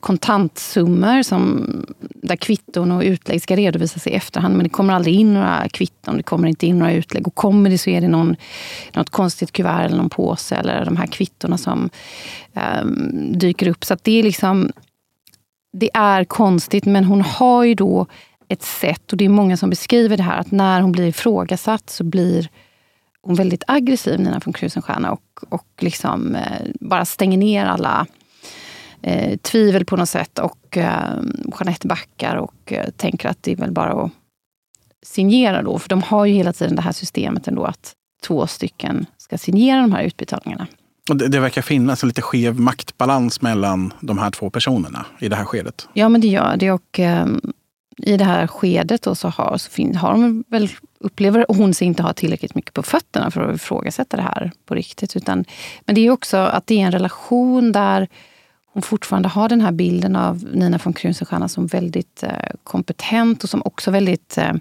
kontantsummor 0.00 1.22
som, 1.22 1.66
där 1.98 2.36
kvitton 2.36 2.92
och 2.92 3.02
utlägg 3.02 3.42
ska 3.42 3.56
redovisas 3.56 4.06
i 4.06 4.10
efterhand. 4.10 4.56
Men 4.56 4.64
det 4.64 4.70
kommer 4.70 4.94
aldrig 4.94 5.14
in 5.14 5.34
några 5.34 5.68
kvitton, 5.68 6.16
det 6.16 6.22
kommer 6.22 6.48
inte 6.48 6.66
in 6.66 6.78
några 6.78 6.92
utlägg. 6.92 7.26
Och 7.26 7.34
kommer 7.34 7.70
det 7.70 7.78
så 7.78 7.90
är 7.90 8.00
det 8.00 8.08
någon, 8.08 8.36
något 8.92 9.10
konstigt 9.10 9.52
kuvert 9.52 9.84
eller 9.84 9.96
någon 9.96 10.10
påse 10.10 10.56
eller 10.56 10.84
de 10.84 10.96
här 10.96 11.06
kvittona 11.06 11.58
som 11.58 11.90
um, 12.82 13.38
dyker 13.38 13.68
upp. 13.68 13.84
Så 13.84 13.96
det 14.02 14.18
är 14.18 14.22
liksom 14.22 14.72
det 15.78 15.90
är 15.94 16.24
konstigt, 16.24 16.84
men 16.84 17.04
hon 17.04 17.20
har 17.20 17.64
ju 17.64 17.74
då 17.74 18.06
ett 18.48 18.62
sätt, 18.62 19.12
och 19.12 19.18
det 19.18 19.24
är 19.24 19.28
många 19.28 19.56
som 19.56 19.70
beskriver 19.70 20.16
det 20.16 20.22
här, 20.22 20.38
att 20.38 20.50
när 20.50 20.80
hon 20.80 20.92
blir 20.92 21.06
ifrågasatt 21.06 21.90
så 21.90 22.04
blir 22.04 22.48
hon 23.22 23.34
väldigt 23.34 23.62
aggressiv, 23.66 24.20
Nina 24.20 24.40
von 24.44 24.52
Krusenstjerna, 24.52 25.12
och, 25.12 25.42
och 25.48 25.66
liksom, 25.80 26.34
eh, 26.34 26.66
bara 26.80 27.04
stänger 27.04 27.38
ner 27.38 27.66
alla 27.66 28.06
eh, 29.02 29.36
tvivel 29.36 29.84
på 29.84 29.96
något 29.96 30.08
sätt. 30.08 30.38
Och 30.38 30.76
eh, 30.76 31.22
Jeanette 31.58 31.86
backar 31.86 32.36
och 32.36 32.72
eh, 32.72 32.90
tänker 32.96 33.28
att 33.28 33.42
det 33.42 33.52
är 33.52 33.56
väl 33.56 33.72
bara 33.72 34.04
att 34.04 34.12
signera 35.02 35.62
då. 35.62 35.78
För 35.78 35.88
de 35.88 36.02
har 36.02 36.24
ju 36.24 36.34
hela 36.34 36.52
tiden 36.52 36.76
det 36.76 36.82
här 36.82 36.92
systemet 36.92 37.48
ändå 37.48 37.64
att 37.64 37.92
två 38.22 38.46
stycken 38.46 39.06
ska 39.16 39.38
signera 39.38 39.80
de 39.80 39.92
här 39.92 40.02
utbetalningarna. 40.02 40.66
Och 41.08 41.16
det, 41.16 41.28
det 41.28 41.40
verkar 41.40 41.62
finnas 41.62 42.02
en 42.02 42.08
lite 42.08 42.22
skev 42.22 42.60
maktbalans 42.60 43.42
mellan 43.42 43.92
de 44.00 44.18
här 44.18 44.30
två 44.30 44.50
personerna 44.50 45.06
i 45.18 45.28
det 45.28 45.36
här 45.36 45.44
skedet. 45.44 45.88
Ja, 45.92 46.08
men 46.08 46.20
det 46.20 46.28
gör 46.28 46.56
det. 46.56 46.70
Och, 46.70 47.00
eh, 47.00 47.26
i 47.96 48.16
det 48.16 48.24
här 48.24 48.46
skedet 48.46 49.02
då 49.02 49.14
så 49.14 49.28
har, 49.28 49.58
så 49.58 49.70
fin, 49.70 49.96
har 49.96 50.12
de 50.12 50.44
väl, 50.48 50.68
upplever 51.00 51.46
hon 51.48 51.74
sig 51.74 51.86
inte 51.86 52.02
ha 52.02 52.12
tillräckligt 52.12 52.54
mycket 52.54 52.72
på 52.72 52.82
fötterna 52.82 53.30
för 53.30 53.40
att 53.40 53.56
ifrågasätta 53.56 54.16
det 54.16 54.22
här 54.22 54.52
på 54.66 54.74
riktigt. 54.74 55.16
Utan, 55.16 55.44
men 55.84 55.94
det 55.94 56.06
är 56.06 56.10
också 56.10 56.36
att 56.36 56.66
det 56.66 56.80
är 56.80 56.86
en 56.86 56.92
relation 56.92 57.72
där 57.72 58.08
hon 58.72 58.82
fortfarande 58.82 59.28
har 59.28 59.48
den 59.48 59.60
här 59.60 59.72
bilden 59.72 60.16
av 60.16 60.44
Nina 60.52 60.78
von 60.84 60.92
Krusenstjerna 60.92 61.48
som 61.48 61.66
väldigt 61.66 62.22
eh, 62.22 62.30
kompetent 62.64 63.44
och 63.44 63.50
som 63.50 63.62
också 63.64 63.90
väldigt 63.90 64.38
eh, 64.38 64.52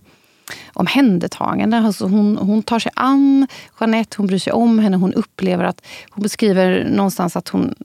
omhändertagande. 0.73 1.77
Alltså 1.77 2.05
hon, 2.07 2.37
hon 2.37 2.63
tar 2.63 2.79
sig 2.79 2.91
an 2.95 3.47
Jeanette, 3.79 4.17
hon 4.17 4.27
bryr 4.27 4.39
sig 4.39 4.53
om 4.53 4.79
henne. 4.79 4.97
Hon 4.97 5.13
upplever 5.13 5.63
att, 5.63 5.81
hon 6.09 6.23
beskriver 6.23 6.83
någonstans 6.89 7.35
att 7.35 7.49
hon 7.49 7.75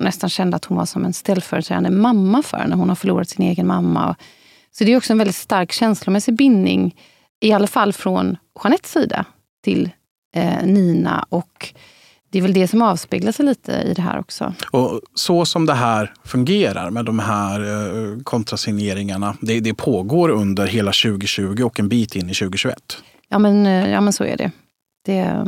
nästan 0.00 0.30
kände 0.30 0.56
att 0.56 0.64
hon 0.64 0.78
var 0.78 0.86
som 0.86 1.04
en 1.04 1.12
ställföreträdande 1.12 1.90
mamma 1.90 2.42
för 2.42 2.56
henne. 2.56 2.74
Hon 2.76 2.88
har 2.88 2.96
förlorat 2.96 3.28
sin 3.28 3.44
egen 3.44 3.66
mamma. 3.66 4.16
Så 4.72 4.84
det 4.84 4.92
är 4.92 4.96
också 4.96 5.12
en 5.12 5.18
väldigt 5.18 5.36
stark 5.36 5.72
känslomässig 5.72 6.36
bindning, 6.36 6.96
i 7.40 7.52
alla 7.52 7.66
fall 7.66 7.92
från 7.92 8.36
Jeanettes 8.64 8.92
sida, 8.92 9.24
till 9.64 9.90
eh, 10.34 10.66
Nina. 10.66 11.26
Och 11.28 11.74
det 12.36 12.40
är 12.40 12.42
väl 12.42 12.52
det 12.52 12.68
som 12.68 12.82
avspeglar 12.82 13.32
sig 13.32 13.46
lite 13.46 13.72
i 13.72 13.94
det 13.94 14.02
här 14.02 14.18
också. 14.18 14.54
Och 14.70 15.00
så 15.14 15.44
som 15.44 15.66
det 15.66 15.74
här 15.74 16.12
fungerar 16.24 16.90
med 16.90 17.04
de 17.04 17.18
här 17.18 17.60
eh, 17.60 18.18
kontrasigneringarna, 18.22 19.36
det, 19.40 19.60
det 19.60 19.74
pågår 19.74 20.28
under 20.28 20.66
hela 20.66 20.92
2020 20.92 21.62
och 21.62 21.80
en 21.80 21.88
bit 21.88 22.16
in 22.16 22.30
i 22.30 22.34
2021. 22.34 22.98
Ja 23.28 23.38
men, 23.38 23.66
eh, 23.66 23.90
ja, 23.90 24.00
men 24.00 24.12
så 24.12 24.24
är 24.24 24.36
det. 24.36 24.50
det. 25.06 25.46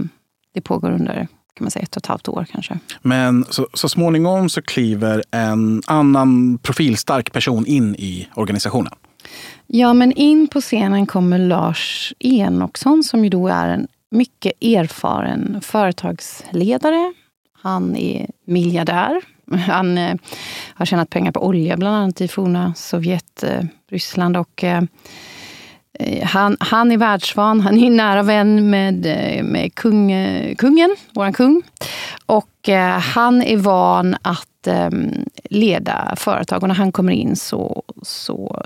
Det 0.55 0.61
pågår 0.61 0.91
under 0.91 1.15
kan 1.55 1.65
man 1.65 1.71
säga, 1.71 1.83
ett 1.83 1.97
och 1.97 2.03
ett 2.03 2.07
halvt 2.07 2.29
år 2.29 2.47
kanske. 2.53 2.79
Men 3.03 3.47
så, 3.51 3.69
så 3.75 3.89
småningom 3.89 4.49
så 4.49 4.63
kliver 4.63 5.25
en 5.31 5.83
annan 5.87 6.59
profilstark 6.59 7.33
person 7.33 7.67
in 7.67 7.95
i 7.95 8.29
organisationen. 8.35 8.93
Ja, 9.67 9.95
men 9.95 10.13
in 10.13 10.49
på 10.49 10.61
scenen 10.61 11.07
kommer 11.07 11.39
Lars 11.39 12.13
Enoksson 12.19 13.05
som 13.05 13.25
ju 13.25 13.31
då 13.31 13.49
är 13.49 13.69
en 13.69 13.89
mycket 14.11 14.53
erfaren 14.61 15.61
företagsledare. 15.63 17.15
Han 17.63 17.97
är 17.97 18.31
miljardär. 18.45 19.21
Han 19.67 19.99
eh, 19.99 20.17
har 20.75 20.87
tjänat 20.87 21.11
pengar 21.11 21.33
på 21.33 21.47
olja, 21.47 21.77
bland 21.77 21.97
annat 21.97 22.21
i 22.21 22.29
forna 22.29 22.75
Sovjet, 22.77 23.43
eh, 23.43 23.65
Ryssland. 23.91 24.37
Och, 24.37 24.65
eh, 24.65 24.83
eh 25.99 26.27
han, 26.27 26.57
han 26.61 26.93
är 26.93 26.97
världsvan. 26.97 27.61
Han 27.61 27.79
är 27.79 27.91
nära 27.91 28.23
vän 28.23 28.71
med, 28.71 29.07
eh, 29.07 29.45
med 29.45 29.75
kung, 29.75 30.13
eh, 30.13 30.55
kungen, 30.55 30.97
vår 31.11 31.33
kung. 31.33 31.63
Och 32.27 32.49
han 33.01 33.43
är 33.43 33.57
van 33.57 34.17
att 34.23 34.69
leda 35.51 36.15
företag. 36.17 36.63
Och 36.63 36.69
när 36.69 36.75
han 36.75 36.93
kommer 36.93 37.13
in 37.13 37.37
så, 37.37 37.83
så 38.03 38.63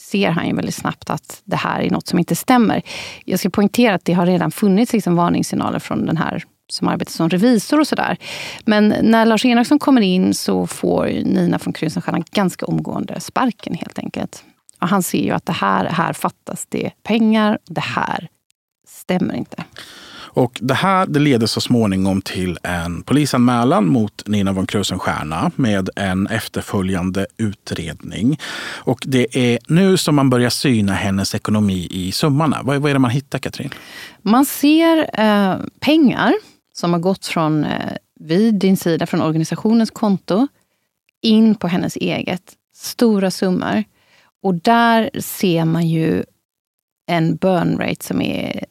ser 0.00 0.30
han 0.30 0.46
ju 0.46 0.54
väldigt 0.54 0.74
snabbt 0.74 1.10
att 1.10 1.42
det 1.44 1.56
här 1.56 1.80
är 1.80 1.90
något 1.90 2.08
som 2.08 2.18
inte 2.18 2.36
stämmer. 2.36 2.82
Jag 3.24 3.38
ska 3.38 3.50
poängtera 3.50 3.94
att 3.94 4.04
det 4.04 4.12
har 4.12 4.26
redan 4.26 4.50
funnits 4.50 4.92
liksom 4.92 5.16
varningssignaler 5.16 5.78
från 5.78 6.06
den 6.06 6.16
här 6.16 6.44
som 6.68 6.88
arbetar 6.88 7.12
som 7.12 7.28
revisor 7.28 7.80
och 7.80 7.86
sådär. 7.86 8.16
Men 8.64 8.94
när 9.02 9.26
Lars 9.26 9.44
Enoksson 9.44 9.78
kommer 9.78 10.00
in 10.00 10.34
så 10.34 10.66
får 10.66 11.06
Nina 11.06 11.58
från 11.58 11.72
Krusenstjerna 11.72 12.24
ganska 12.30 12.66
omgående 12.66 13.20
sparken 13.20 13.74
helt 13.74 13.98
enkelt. 13.98 14.44
Och 14.80 14.88
han 14.88 15.02
ser 15.02 15.22
ju 15.22 15.30
att 15.30 15.46
det 15.46 15.52
här, 15.52 15.84
här 15.84 16.12
fattas 16.12 16.66
det 16.68 16.90
pengar, 17.02 17.58
det 17.66 17.80
här 17.80 18.28
stämmer 18.88 19.34
inte. 19.34 19.64
Och 20.36 20.58
det 20.62 20.74
här 20.74 21.06
det 21.06 21.20
leder 21.20 21.46
så 21.46 21.60
småningom 21.60 22.22
till 22.22 22.58
en 22.62 23.02
polisanmälan 23.02 23.86
mot 23.86 24.28
Nina 24.28 24.52
von 24.52 24.66
Krusenstjerna 24.66 25.50
med 25.56 25.90
en 25.96 26.26
efterföljande 26.26 27.26
utredning. 27.36 28.38
Och 28.74 29.02
det 29.06 29.36
är 29.36 29.58
nu 29.68 29.96
som 29.96 30.14
man 30.14 30.30
börjar 30.30 30.50
syna 30.50 30.92
hennes 30.92 31.34
ekonomi 31.34 31.88
i 31.90 32.12
summarna. 32.12 32.60
Vad, 32.62 32.82
vad 32.82 32.90
är 32.90 32.94
det 32.94 32.98
man 32.98 33.10
hittar, 33.10 33.38
Katrin? 33.38 33.70
Man 34.22 34.46
ser 34.46 35.20
eh, 35.20 35.56
pengar 35.80 36.34
som 36.72 36.92
har 36.92 37.00
gått 37.00 37.26
från 37.26 37.64
eh, 37.64 37.92
vid 38.20 38.54
din 38.54 38.76
sida, 38.76 39.06
från 39.06 39.22
organisationens 39.22 39.90
konto, 39.90 40.48
in 41.22 41.54
på 41.54 41.68
hennes 41.68 41.96
eget. 41.96 42.52
Stora 42.74 43.30
summor. 43.30 43.84
Och 44.42 44.54
där 44.54 45.10
ser 45.20 45.64
man 45.64 45.88
ju 45.88 46.24
en 47.06 47.36
burn 47.36 47.78
rate 47.78 48.04
som 48.04 48.20
är 48.20 48.64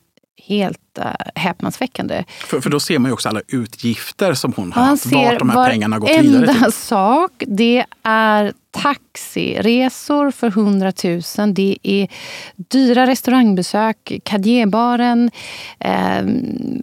helt 0.46 0.98
äh, 0.98 1.06
häpnadsväckande. 1.36 2.24
För, 2.28 2.62
för 2.62 2.70
då 2.70 2.80
ser 2.80 3.00
man 3.00 3.10
ju 3.10 3.14
också 3.14 3.30
alla 3.30 3.42
utgifter 3.48 4.34
som 4.34 4.54
hon 4.56 4.74
har 4.74 4.84
haft, 4.84 5.06
vart 5.06 5.40
de 5.40 5.50
här 5.50 5.70
pengarna 5.70 5.96
har 5.96 6.00
gått 6.00 6.10
vidare 6.10 6.64
till. 6.64 6.72
sak, 6.72 7.32
det 7.48 7.86
är 8.04 8.54
taxiresor 8.72 10.32
för 10.32 10.48
100 10.48 10.94
000. 11.04 11.54
Det 11.54 11.78
är 11.84 12.08
dyra 12.56 13.08
restaurangbesök, 13.08 14.22
Cadierbaren, 14.24 15.32
eh, 15.80 16.25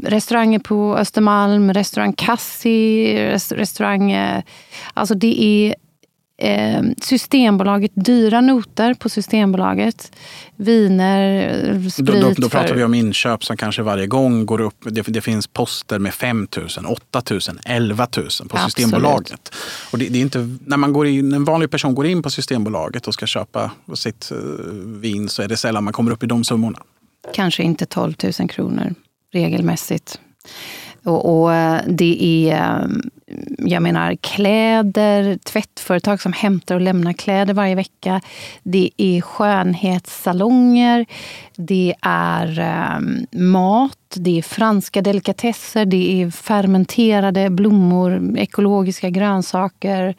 restauranger 0.02 0.58
på 0.58 0.96
Östermalm, 0.96 1.74
restaurang 1.74 2.12
Cassi, 2.12 3.16
restaurang... 3.50 4.12
Eh, 4.12 4.42
alltså 4.94 5.14
det 5.14 5.42
är 5.42 5.74
eh, 6.42 6.82
Systembolaget, 7.00 7.90
dyra 7.94 8.40
noter 8.40 8.94
på 8.94 9.08
Systembolaget. 9.08 10.12
Viner, 10.56 11.90
sprit. 11.90 12.06
Då, 12.06 12.12
då, 12.12 12.34
då 12.36 12.48
pratar 12.48 12.68
för... 12.68 12.74
vi 12.74 12.84
om 12.84 12.94
inköp 12.94 13.44
som 13.44 13.56
kanske 13.56 13.82
varje 13.82 14.06
gång 14.06 14.46
går 14.46 14.60
upp. 14.60 14.76
Det, 14.80 15.02
det 15.02 15.20
finns 15.20 15.46
poster 15.46 15.98
med 15.98 16.14
5 16.14 16.48
000, 16.56 16.86
8 16.86 17.22
000, 17.30 17.40
11 17.64 18.06
000 18.16 18.24
på 18.24 18.56
Absolut. 18.56 18.72
Systembolaget. 18.72 19.54
Och 19.90 19.98
det, 19.98 20.08
det, 20.08 20.18
är 20.18 20.22
inte, 20.22 20.56
när 20.66 20.76
man 20.76 20.92
går 20.92 21.06
in, 21.06 21.32
en 21.32 21.44
vanlig 21.44 21.70
person 21.70 21.94
går 21.94 22.06
in 22.06 22.22
på 22.22 22.30
Systembolaget 22.30 23.08
och 23.08 23.14
ska 23.14 23.26
köpa 23.26 23.70
sitt 23.94 24.32
uh, 24.32 24.38
vin 25.00 25.28
så 25.28 25.42
är 25.42 25.48
det 25.48 25.56
sällan 25.56 25.84
man 25.84 25.92
kommer 25.92 26.10
upp 26.10 26.22
i 26.22 26.26
de 26.26 26.44
summorna. 26.44 26.78
Kanske 27.34 27.62
inte 27.62 27.86
12 27.86 28.14
000 28.40 28.48
kronor 28.48 28.94
regelmässigt. 29.32 30.20
Och, 31.04 31.42
och 31.42 31.54
eh, 31.54 31.80
det 31.86 32.50
är, 32.50 32.54
eh, 32.54 32.88
jag 33.58 33.82
menar, 33.82 34.16
kläder, 34.20 35.38
tvättföretag 35.38 36.20
som 36.20 36.32
hämtar 36.32 36.74
och 36.74 36.80
lämnar 36.80 37.12
kläder 37.12 37.54
varje 37.54 37.74
vecka. 37.74 38.20
Det 38.62 38.90
är 38.96 39.20
skönhetssalonger, 39.20 41.06
det 41.56 41.94
är 42.02 42.60
um, 42.96 43.26
mat, 43.52 43.98
det 44.14 44.38
är 44.38 44.42
franska 44.42 45.02
delikatesser, 45.02 45.84
det 45.84 46.22
är 46.22 46.30
fermenterade 46.30 47.50
blommor, 47.50 48.38
ekologiska 48.38 49.10
grönsaker, 49.10 50.14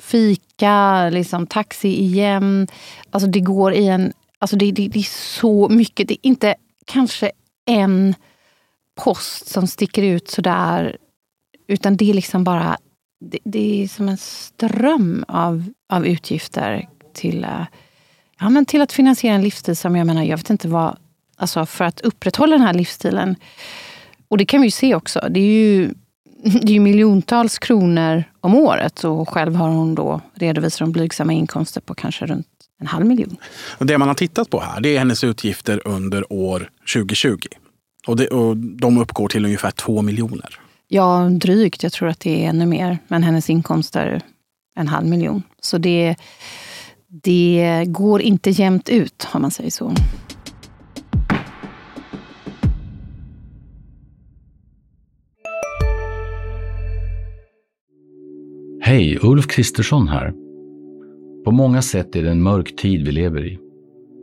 fika, 0.00 1.08
liksom, 1.10 1.46
taxi 1.46 1.88
igen. 1.88 2.68
Alltså 3.10 3.28
det 3.28 3.40
går 3.40 3.72
i 3.72 3.88
en... 3.88 4.12
Alltså 4.38 4.56
det, 4.56 4.72
det, 4.72 4.88
det 4.88 4.98
är 4.98 5.38
så 5.40 5.68
mycket. 5.68 6.08
Det 6.08 6.14
är 6.14 6.28
inte 6.28 6.54
kanske 6.86 7.30
en 7.66 8.14
post 8.96 9.48
som 9.48 9.66
sticker 9.66 10.02
ut 10.02 10.28
sådär. 10.28 10.96
Utan 11.68 11.96
det 11.96 12.10
är 12.10 12.14
liksom 12.14 12.44
bara... 12.44 12.76
Det, 13.20 13.38
det 13.44 13.82
är 13.82 13.88
som 13.88 14.08
en 14.08 14.16
ström 14.18 15.24
av, 15.28 15.64
av 15.88 16.06
utgifter 16.06 16.88
till, 17.14 17.44
eh, 17.44 17.66
ja, 18.40 18.50
men 18.50 18.66
till 18.66 18.80
att 18.80 18.92
finansiera 18.92 19.34
en 19.34 19.42
livsstil 19.42 19.76
som 19.76 19.96
jag 19.96 20.06
menar, 20.06 20.22
jag 20.22 20.36
vet 20.36 20.50
inte 20.50 20.68
vad... 20.68 20.96
Alltså 21.38 21.66
för 21.66 21.84
att 21.84 22.00
upprätthålla 22.00 22.56
den 22.56 22.66
här 22.66 22.74
livsstilen. 22.74 23.36
Och 24.28 24.38
det 24.38 24.44
kan 24.44 24.60
vi 24.60 24.66
ju 24.66 24.70
se 24.70 24.94
också. 24.94 25.26
Det 25.30 25.40
är 25.40 25.44
ju, 25.44 25.94
det 26.42 26.68
är 26.68 26.74
ju 26.74 26.80
miljontals 26.80 27.58
kronor 27.58 28.24
om 28.40 28.54
året. 28.54 29.04
Och 29.04 29.28
själv 29.28 29.54
har 29.54 29.68
hon 29.68 29.94
då 29.94 30.20
redovisat 30.34 30.78
de 30.78 30.92
blygsamma 30.92 31.32
inkomster 31.32 31.80
på 31.80 31.94
kanske 31.94 32.26
runt 32.26 32.46
en 32.80 32.86
halv 32.86 33.06
miljon. 33.06 33.36
Det 33.78 33.98
man 33.98 34.08
har 34.08 34.14
tittat 34.14 34.50
på 34.50 34.60
här 34.60 34.80
det 34.80 34.88
är 34.88 34.98
hennes 34.98 35.24
utgifter 35.24 35.82
under 35.84 36.32
år 36.32 36.70
2020. 36.94 37.38
Och, 38.06 38.16
det, 38.16 38.28
och 38.28 38.56
de 38.56 38.98
uppgår 38.98 39.28
till 39.28 39.44
ungefär 39.44 39.70
två 39.70 40.02
miljoner. 40.02 40.60
Ja, 40.88 41.28
drygt. 41.32 41.82
Jag 41.82 41.92
tror 41.92 42.08
att 42.08 42.20
det 42.20 42.44
är 42.44 42.48
ännu 42.48 42.66
mer. 42.66 42.98
Men 43.08 43.22
hennes 43.22 43.50
inkomster 43.50 44.22
en 44.76 44.88
halv 44.88 45.06
miljon. 45.06 45.42
Så 45.60 45.78
det, 45.78 46.16
det 47.08 47.84
går 47.86 48.22
inte 48.22 48.50
jämnt 48.50 48.88
ut, 48.88 49.28
om 49.32 49.42
man 49.42 49.50
säger 49.50 49.70
så. 49.70 49.92
Hej, 58.80 59.18
Ulf 59.22 59.46
Kristersson 59.46 60.08
här. 60.08 60.32
På 61.44 61.50
många 61.50 61.82
sätt 61.82 62.16
är 62.16 62.22
det 62.22 62.30
en 62.30 62.42
mörk 62.42 62.76
tid 62.76 63.06
vi 63.06 63.12
lever 63.12 63.46
i. 63.46 63.65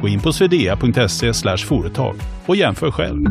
Gå 0.00 0.08
in 0.08 0.20
på 0.20 0.32
swedea.se 0.32 1.56
företag 1.56 2.16
och 2.46 2.56
jämför 2.56 2.90
själv. 2.90 3.26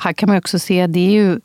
Här 0.00 0.12
kan 0.12 0.28
man 0.28 0.38
också 0.38 0.58
se, 0.58 0.86
det 0.86 1.00
är 1.00 1.10
ju 1.10 1.40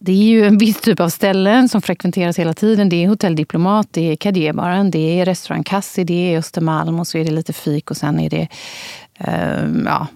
det 0.00 0.12
är 0.12 0.16
ju 0.16 0.46
en 0.46 0.58
viss 0.58 0.80
typ 0.80 1.00
av 1.00 1.08
ställen 1.08 1.68
som 1.68 1.82
frekventeras 1.82 2.38
hela 2.38 2.54
tiden. 2.54 2.88
Det 2.88 3.04
är 3.04 3.08
Hotell 3.08 3.36
Diplomat, 3.36 3.88
det 3.90 4.12
är 4.12 4.16
Cadierbaren, 4.16 4.90
det 4.90 5.20
är 5.20 5.24
restaurang 5.24 5.62
Cassi, 5.62 6.04
det 6.04 6.34
är 6.34 6.38
Östermalm 6.38 7.00
och 7.00 7.06
så 7.06 7.18
är 7.18 7.24
det 7.24 7.30
lite 7.30 7.52
fik 7.52 7.90
och 7.90 7.96
sen 7.96 8.20
är 8.20 8.30
det 8.30 8.48
uh, 9.28 9.84
ja, 9.84 10.06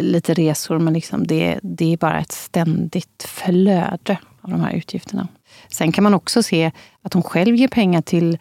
lite 0.00 0.34
resor. 0.34 0.78
Men 0.78 0.94
liksom 0.94 1.26
det, 1.26 1.58
det 1.62 1.92
är 1.92 1.96
bara 1.96 2.20
ett 2.20 2.32
ständigt 2.32 3.26
flöde 3.28 4.18
av 4.40 4.50
de 4.50 4.60
här 4.60 4.72
utgifterna. 4.72 5.28
Sen 5.68 5.92
kan 5.92 6.04
man 6.04 6.14
också 6.14 6.42
se 6.42 6.70
att 7.02 7.12
hon 7.12 7.22
själv 7.22 7.56
ger 7.56 7.68
pengar 7.68 8.02
till 8.02 8.38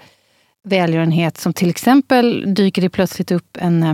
välgörenhet. 0.63 1.37
Som 1.37 1.53
till 1.53 1.69
exempel 1.69 2.53
dyker 2.53 2.81
det 2.81 2.89
plötsligt 2.89 3.31
upp 3.31 3.57
en 3.59 3.83
eh, 3.83 3.93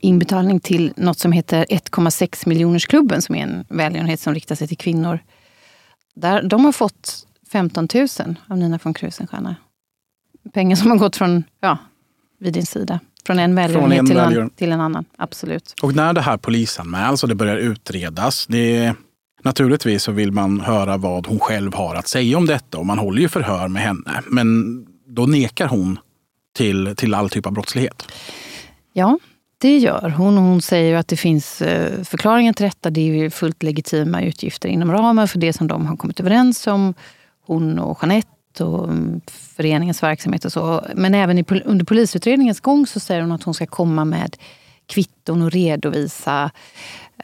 inbetalning 0.00 0.60
till 0.60 0.92
något 0.96 1.18
som 1.18 1.32
heter 1.32 1.64
1,6 1.64 2.48
miljonersklubben 2.48 3.22
som 3.22 3.34
är 3.34 3.42
en 3.42 3.64
välgörenhet 3.68 4.20
som 4.20 4.34
riktar 4.34 4.54
sig 4.54 4.68
till 4.68 4.78
kvinnor. 4.78 5.18
Där, 6.14 6.42
de 6.42 6.64
har 6.64 6.72
fått 6.72 7.26
15 7.52 7.88
000 7.94 8.08
av 8.48 8.58
Nina 8.58 8.78
von 8.82 8.94
Krusenstjerna. 8.94 9.56
Pengar 10.52 10.76
som 10.76 10.90
har 10.90 10.98
gått 10.98 11.16
från, 11.16 11.44
ja, 11.60 11.78
vid 12.40 12.52
din 12.52 12.66
sida. 12.66 13.00
Från 13.26 13.38
en 13.38 13.54
välgörenhet 13.54 14.06
till, 14.06 14.16
en, 14.16 14.50
till 14.50 14.72
en 14.72 14.80
annan. 14.80 15.04
Absolut. 15.18 15.74
Och 15.82 15.94
när 15.94 16.12
det 16.12 16.20
här 16.20 16.36
polisanmäls 16.36 17.22
och 17.22 17.28
det 17.28 17.34
börjar 17.34 17.56
utredas. 17.56 18.46
Det 18.46 18.94
Naturligtvis 19.42 20.02
så 20.02 20.12
vill 20.12 20.32
man 20.32 20.60
höra 20.60 20.96
vad 20.96 21.26
hon 21.26 21.38
själv 21.38 21.74
har 21.74 21.94
att 21.94 22.08
säga 22.08 22.38
om 22.38 22.46
detta 22.46 22.78
och 22.78 22.86
man 22.86 22.98
håller 22.98 23.20
ju 23.20 23.28
förhör 23.28 23.68
med 23.68 23.82
henne. 23.82 24.22
Men 24.26 24.76
då 25.06 25.26
nekar 25.26 25.68
hon 25.68 25.98
till, 26.56 26.94
till 26.96 27.14
all 27.14 27.30
typ 27.30 27.46
av 27.46 27.52
brottslighet. 27.52 28.08
Ja, 28.92 29.18
det 29.58 29.78
gör 29.78 30.08
hon. 30.10 30.36
Hon 30.36 30.62
säger 30.62 30.96
att 30.96 31.08
det 31.08 31.16
finns 31.16 31.62
eh, 31.62 32.02
förklaringar 32.02 32.52
till 32.52 32.64
detta. 32.64 32.90
Det 32.90 33.00
är 33.00 33.30
fullt 33.30 33.62
legitima 33.62 34.22
utgifter 34.22 34.68
inom 34.68 34.92
ramen 34.92 35.28
för 35.28 35.38
det 35.38 35.52
som 35.52 35.66
de 35.66 35.86
har 35.86 35.96
kommit 35.96 36.20
överens 36.20 36.66
om. 36.66 36.94
Hon 37.46 37.78
och 37.78 37.98
Jeanette 38.02 38.64
och 38.64 38.88
mm, 38.88 39.20
föreningens 39.56 40.02
verksamhet 40.02 40.44
och 40.44 40.52
så. 40.52 40.84
Men 40.94 41.14
även 41.14 41.44
under 41.64 41.84
polisutredningens 41.84 42.60
gång 42.60 42.86
så 42.86 43.00
säger 43.00 43.20
hon 43.20 43.32
att 43.32 43.42
hon 43.42 43.54
ska 43.54 43.66
komma 43.66 44.04
med 44.04 44.36
kvitton 44.86 45.42
och 45.42 45.50
redovisa. 45.50 46.50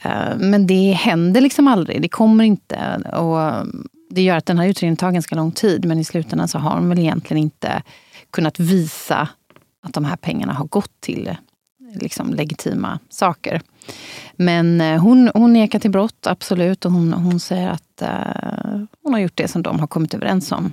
Eh, 0.01 0.37
men 0.37 0.67
det 0.67 0.93
händer 0.93 1.41
liksom 1.41 1.69
aldrig. 1.69 2.03
Det 2.03 2.09
kommer 2.09 2.45
inte. 2.45 3.03
Och 3.13 3.43
mm, 3.43 3.89
det 4.15 4.23
gör 4.23 4.37
att 4.37 4.47
den 4.47 4.59
här 4.59 4.67
utredningen 4.67 4.97
tar 4.97 5.13
ganska 5.13 5.35
lång 5.35 5.53
tid. 5.53 5.85
Men 5.85 5.99
i 5.99 6.05
slutändan 6.05 6.49
så 6.49 6.59
har 6.59 6.75
hon 6.75 6.89
väl 6.89 6.99
egentligen 6.99 7.43
inte 7.43 7.83
kunnat 8.31 8.61
visa 8.61 9.29
att 9.83 9.95
de 9.95 10.05
här 10.05 10.17
pengarna 10.17 10.53
har 10.53 10.65
gått 10.65 11.01
till 11.01 11.37
liksom, 11.95 12.35
legitima 12.35 12.99
saker. 13.09 13.61
Men 14.37 14.81
eh, 14.81 15.01
hon, 15.01 15.31
hon 15.35 15.53
nekar 15.53 15.79
till 15.79 15.91
brott, 15.91 16.27
absolut. 16.27 16.85
Och 16.85 16.93
hon, 16.93 17.13
hon 17.13 17.41
säger 17.41 17.71
att 17.71 18.03
uh, 18.03 18.85
hon 19.03 19.13
har 19.13 19.21
gjort 19.21 19.37
det 19.37 19.49
som 19.49 19.63
de 19.63 19.81
har 19.81 19.87
kommit 19.87 20.15
överens 20.15 20.53
om. 20.53 20.73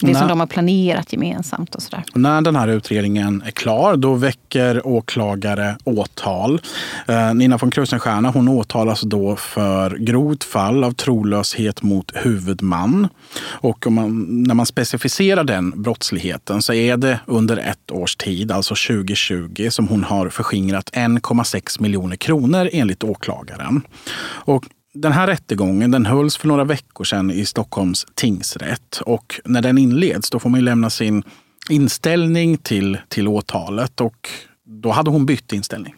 Det 0.00 0.06
när, 0.06 0.14
som 0.14 0.28
de 0.28 0.40
har 0.40 0.46
planerat 0.46 1.12
gemensamt 1.12 1.74
och 1.74 1.82
sådär. 1.82 2.04
När 2.14 2.40
den 2.40 2.56
här 2.56 2.68
utredningen 2.68 3.42
är 3.46 3.50
klar, 3.50 3.96
då 3.96 4.14
väcker 4.14 4.86
åklagare 4.86 5.76
åtal. 5.84 6.60
Eh, 7.08 7.34
Nina 7.34 7.56
von 7.56 7.70
Krusenstjerna 7.70 8.30
hon 8.30 8.48
åtalas 8.48 9.00
då 9.00 9.36
för 9.36 9.90
grovt 9.90 10.44
fall 10.44 10.84
av 10.84 10.92
trolöshet 10.92 11.82
mot 11.82 12.12
huvudman. 12.14 13.08
Och 13.44 13.92
man, 13.92 14.42
när 14.42 14.54
man 14.54 14.66
specificerar 14.66 15.44
den 15.44 15.82
brottsligheten 15.82 16.62
så 16.62 16.72
är 16.72 16.96
det 16.96 17.20
under 17.26 17.56
ett 17.56 17.90
års 17.90 18.16
tid, 18.16 18.52
alltså 18.52 18.74
2020, 18.74 19.68
som 19.70 19.88
hon 19.88 20.04
har 20.04 20.28
förskingrat 20.28 20.90
1,6 20.92 21.82
miljoner 21.82 22.16
kronor 22.16 22.70
enligt 22.72 23.04
åklagaren. 23.04 23.82
Och 24.26 24.64
den 24.96 25.12
här 25.12 25.26
rättegången 25.26 25.90
den 25.90 26.06
hölls 26.06 26.36
för 26.36 26.48
några 26.48 26.64
veckor 26.64 27.04
sedan 27.04 27.30
i 27.30 27.46
Stockholms 27.46 28.06
tingsrätt. 28.14 29.00
Och 29.06 29.40
när 29.44 29.62
den 29.62 29.78
inleds 29.78 30.30
då 30.30 30.38
får 30.38 30.50
man 30.50 30.64
lämna 30.64 30.90
sin 30.90 31.22
inställning 31.70 32.58
till, 32.58 32.98
till 33.08 33.28
åtalet. 33.28 34.00
Och 34.00 34.28
då 34.64 34.90
hade 34.90 35.10
hon 35.10 35.26
bytt 35.26 35.52
inställning. 35.52 35.94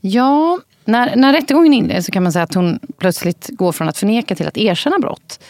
Ja, 0.00 0.60
när, 0.84 1.16
när 1.16 1.32
rättegången 1.32 1.72
inleds 1.72 2.06
så 2.06 2.12
kan 2.12 2.22
man 2.22 2.32
säga 2.32 2.42
att 2.42 2.54
hon 2.54 2.78
plötsligt 2.98 3.48
går 3.52 3.72
från 3.72 3.88
att 3.88 3.98
förneka 3.98 4.34
till 4.34 4.46
att 4.46 4.56
erkänna 4.56 4.98
brott. 4.98 5.40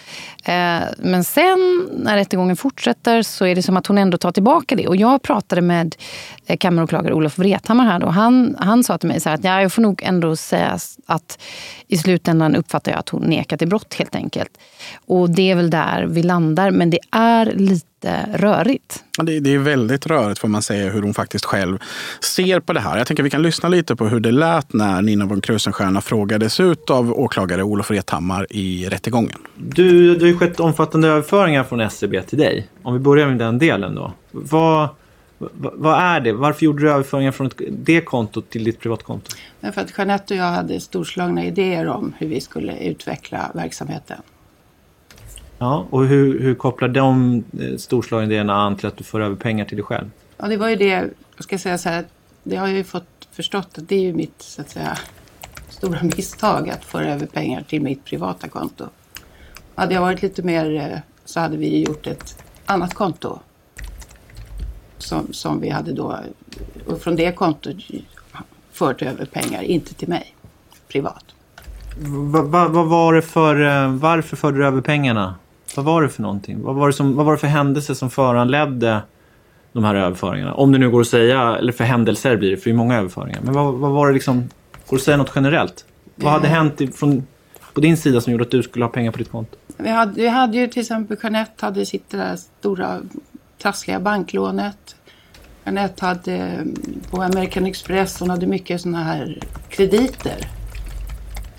Eh, 0.45 0.81
men 0.99 1.25
sen 1.25 1.89
när 1.93 2.17
rättegången 2.17 2.57
fortsätter 2.57 3.23
så 3.23 3.47
är 3.47 3.55
det 3.55 3.63
som 3.63 3.77
att 3.77 3.87
hon 3.87 3.99
ändå 3.99 4.19
tar 4.19 4.33
tillbaka 4.33 4.77
det. 4.77 4.89
Och 4.89 4.97
jag 4.97 5.23
pratade 5.23 5.61
med 5.61 5.97
eh, 6.47 6.57
kammaråklagare 6.57 7.15
Olof 7.15 7.39
Vrethammar 7.39 7.85
här. 7.85 7.99
Då. 7.99 8.07
Han, 8.07 8.57
han 8.59 8.85
sa 8.85 8.99
till 8.99 9.09
mig 9.09 9.21
så 9.21 9.29
här 9.29 9.37
att 9.37 9.45
ja, 9.45 9.63
jag 9.63 9.73
får 9.73 9.83
nog 9.83 10.03
ändå 10.03 10.37
säga 10.37 10.79
att 11.07 11.39
i 11.89 11.97
slutändan 11.97 12.57
uppfattar 12.57 12.93
jag 12.93 12.99
att 12.99 13.09
hon 13.09 13.23
nekar 13.23 13.57
till 13.57 13.69
brott 13.69 13.95
helt 13.95 14.15
enkelt. 14.15 14.59
Och 15.07 15.31
det 15.31 15.51
är 15.51 15.55
väl 15.55 15.71
där 15.71 16.07
vi 16.11 16.23
landar. 16.23 16.71
Men 16.71 16.91
det 16.91 17.01
är 17.11 17.47
lite 17.47 17.90
rörigt. 18.35 19.05
Det, 19.23 19.41
det 19.41 19.55
är 19.55 19.59
väldigt 19.59 20.07
rörigt 20.07 20.39
får 20.39 20.49
man 20.49 20.63
säga 20.63 20.91
hur 20.91 21.03
hon 21.03 21.15
faktiskt 21.15 21.45
själv 21.45 21.79
ser 22.21 22.61
på 22.61 22.73
det 22.73 22.81
här. 22.81 22.99
Jag 22.99 23.07
tänker 23.07 23.23
vi 23.23 23.31
kan 23.31 23.43
lyssna 23.43 23.69
lite 23.69 23.97
på 23.97 24.09
hur 24.09 24.21
det 24.21 24.31
lät 24.31 24.73
när 24.73 25.03
Nina 25.03 25.27
von 25.27 25.41
Krusenstjerna 25.41 26.01
frågades 26.01 26.61
ut 26.61 26.91
av 26.91 27.13
åklagare 27.13 27.63
Olof 27.63 27.91
Wrethammar 27.91 28.47
i 28.51 28.89
rättegången. 28.89 29.39
Du, 29.57 30.15
det 30.15 30.21
har 30.21 30.29
ju 30.29 30.39
skett 30.39 30.61
omfattande 30.61 31.09
överföringar 31.09 31.65
från 31.65 31.81
SCB 31.81 32.23
till 32.23 32.39
dig. 32.39 32.69
Om 32.83 32.95
vi 32.95 33.01
börjar 33.01 33.29
med 33.29 33.39
den 33.39 33.59
delen 33.59 33.95
då. 33.95 34.13
Vad, 34.31 34.89
vad 35.75 36.03
är 36.03 36.21
det? 36.21 36.33
Varför 36.33 36.65
gjorde 36.65 36.83
du 36.83 36.91
överföringar 36.91 37.33
från 37.33 37.51
det 37.71 38.01
kontot 38.01 38.51
till 38.51 38.65
ditt 38.65 38.81
privatkonto? 38.81 39.31
För 39.61 39.81
att 39.81 39.99
Jeanette 39.99 40.35
och 40.35 40.41
jag 40.41 40.45
hade 40.45 40.81
storslagna 40.81 41.45
idéer 41.45 41.89
om 41.89 42.13
hur 42.19 42.27
vi 42.27 42.41
skulle 42.41 42.79
utveckla 42.79 43.51
verksamheten. 43.55 44.23
Ja, 45.63 45.87
och 45.91 46.07
hur, 46.07 46.41
hur 46.41 46.55
kopplar 46.55 46.89
de 46.89 47.45
eh, 47.61 47.77
storslagen 47.77 48.31
idéerna 48.31 48.55
an 48.55 48.77
till 48.77 48.87
att 48.87 48.97
du 48.97 49.05
får 49.05 49.21
över 49.21 49.37
pengar 49.37 49.65
till 49.65 49.77
dig 49.77 49.85
själv? 49.85 50.11
Ja, 50.37 50.49
det 50.49 50.57
var 50.57 50.69
ju 50.69 50.77
det, 50.77 51.11
jag 51.37 51.45
ska 51.45 51.59
säga 51.59 51.79
så 51.79 51.89
här, 51.89 52.05
det 52.43 52.57
har 52.57 52.67
jag 52.67 52.77
ju 52.77 52.85
fått 52.85 53.29
förstått 53.33 53.79
att 53.79 53.89
det 53.89 53.95
är 53.95 54.01
ju 54.01 54.13
mitt, 54.13 54.43
så 54.43 54.61
att 54.61 54.71
säga, 54.71 54.99
stora 55.69 56.03
misstag 56.03 56.71
att 56.71 56.85
föra 56.85 57.15
över 57.15 57.27
pengar 57.27 57.63
till 57.63 57.83
mitt 57.83 58.05
privata 58.05 58.49
konto. 58.49 58.85
Hade 59.75 59.95
jag 59.95 60.01
varit 60.01 60.23
lite 60.23 60.43
mer 60.43 60.75
eh, 60.75 60.99
så 61.25 61.41
hade 61.41 61.57
vi 61.57 61.85
gjort 61.85 62.07
ett 62.07 62.43
annat 62.67 62.95
konto. 62.95 63.39
Som, 64.99 65.33
som 65.33 65.61
vi 65.61 65.71
hade 65.71 65.93
då, 65.93 66.19
och 66.87 67.01
från 67.01 67.17
det 67.17 67.33
kontot 67.33 67.77
fört 68.73 69.03
över 69.03 69.25
pengar, 69.25 69.63
inte 69.63 69.95
till 69.95 70.09
mig, 70.09 70.35
privat. 70.89 71.25
Va, 72.33 72.43
va, 72.43 72.69
vad 72.69 72.87
var 72.89 73.15
det 73.15 73.23
för, 73.23 73.61
eh, 73.67 73.93
varför 73.93 74.37
förde 74.37 74.59
du 74.59 74.67
över 74.67 74.81
pengarna? 74.81 75.35
Vad 75.77 75.85
var 75.85 76.03
det 76.03 76.09
för 76.09 76.23
någonting? 76.23 76.63
Vad 76.63 76.75
var 76.75 76.87
det, 76.87 76.93
som, 76.93 77.17
vad 77.17 77.27
var 77.27 77.33
det 77.33 77.39
för 77.39 77.47
händelse 77.47 77.95
som 77.95 78.11
föranledde 78.11 79.01
de 79.73 79.85
här 79.85 79.95
överföringarna? 79.95 80.55
Om 80.55 80.73
det 80.73 80.79
nu 80.79 80.91
går 80.91 81.01
att 81.01 81.07
säga, 81.07 81.57
eller 81.57 81.73
för 81.73 81.85
händelser 81.85 82.37
blir 82.37 82.51
det, 82.51 82.57
för 82.57 82.65
det 82.65 82.75
är 82.75 82.77
många 82.77 82.99
överföringar. 82.99 83.41
Men 83.43 83.55
vad, 83.55 83.75
vad 83.75 83.91
var 83.91 84.07
det 84.07 84.13
liksom, 84.13 84.37
går 84.87 84.97
det 84.97 84.97
att 84.97 85.03
säga 85.03 85.17
något 85.17 85.33
generellt? 85.35 85.85
Vad 86.15 86.33
hade 86.33 86.49
hänt 86.49 86.81
i, 86.81 86.87
från, 86.87 87.27
på 87.75 87.81
din 87.81 87.97
sida 87.97 88.21
som 88.21 88.33
gjorde 88.33 88.45
att 88.45 88.51
du 88.51 88.63
skulle 88.63 88.85
ha 88.85 88.91
pengar 88.91 89.13
på 89.13 89.19
ditt 89.19 89.31
konto? 89.31 89.57
Vi 89.77 89.89
hade, 89.89 90.13
vi 90.13 90.29
hade 90.29 90.57
ju 90.57 90.69
till 90.69 90.81
exempel 90.81 91.17
Jeanette 91.23 91.67
hade 91.67 91.87
sitt 91.87 92.11
där 92.11 92.37
stora 92.37 93.01
trassliga 93.63 94.01
banklånet. 94.01 94.97
Jeanette 95.65 96.07
hade 96.07 96.33
mm, 96.37 96.75
på 97.11 97.23
American 97.23 97.67
Express, 97.67 98.21
hon 98.21 98.31
hade 98.31 98.47
mycket 98.47 98.81
sådana 98.81 99.05
här 99.05 99.39
krediter. 99.69 100.49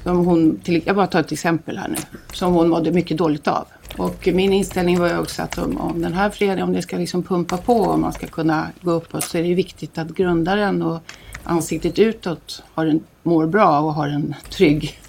Som 0.04 0.26
hon, 0.26 0.60
till, 0.60 0.82
jag 0.86 0.96
bara 0.96 1.08
tar 1.08 1.20
ett 1.20 1.32
exempel 1.32 1.78
här 1.78 1.88
nu. 1.88 1.98
Som 2.34 2.54
hon 2.54 2.70
mådde 2.70 2.92
mycket 2.92 3.18
dåligt 3.18 3.48
av. 3.48 3.68
Och 3.98 4.28
min 4.34 4.54
inställning 4.54 5.00
var 5.00 5.10
ju 5.10 5.18
också 5.18 5.42
att 5.42 5.58
om, 5.58 5.78
om 5.78 6.02
den 6.02 6.14
här 6.14 6.30
föreningen, 6.30 6.64
om 6.64 6.74
det 6.74 6.82
ska 6.82 6.98
liksom 6.98 7.24
pumpa 7.24 7.58
på 7.58 7.74
och 7.74 8.00
man 8.00 8.14
ska 8.14 8.28
kunna 8.28 8.68
gå 8.82 8.92
uppåt 8.92 9.24
så 9.24 9.38
är 9.38 9.44
det 9.44 9.54
viktigt 9.54 9.98
att 9.98 10.10
grundaren 10.10 10.82
och 10.82 11.00
ansiktet 11.44 12.00
utåt 12.00 12.64
har 12.74 12.86
en, 12.86 13.04
mår 13.24 13.48
bra 13.48 13.80
och 13.80 13.94
har 13.94 14.08
en 14.08 14.36
trygg, 14.50 15.00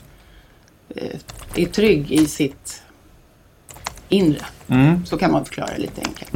eh, 0.88 1.18
är 1.54 1.66
trygg 1.66 2.12
i 2.12 2.26
sitt 2.26 2.82
inre. 4.08 4.44
Så 5.06 5.18
kan 5.18 5.32
man 5.32 5.44
förklara 5.44 5.70
det 5.76 5.78
lite 5.78 6.00
enkelt. 6.06 6.30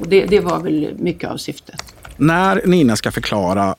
Och 0.00 0.08
det, 0.08 0.26
det 0.26 0.40
var 0.40 0.60
väl 0.60 0.94
mycket 0.98 1.30
av 1.30 1.36
syftet. 1.36 1.94
När 2.16 2.62
Nina 2.66 2.96
ska 2.96 3.10
förklara 3.10 3.74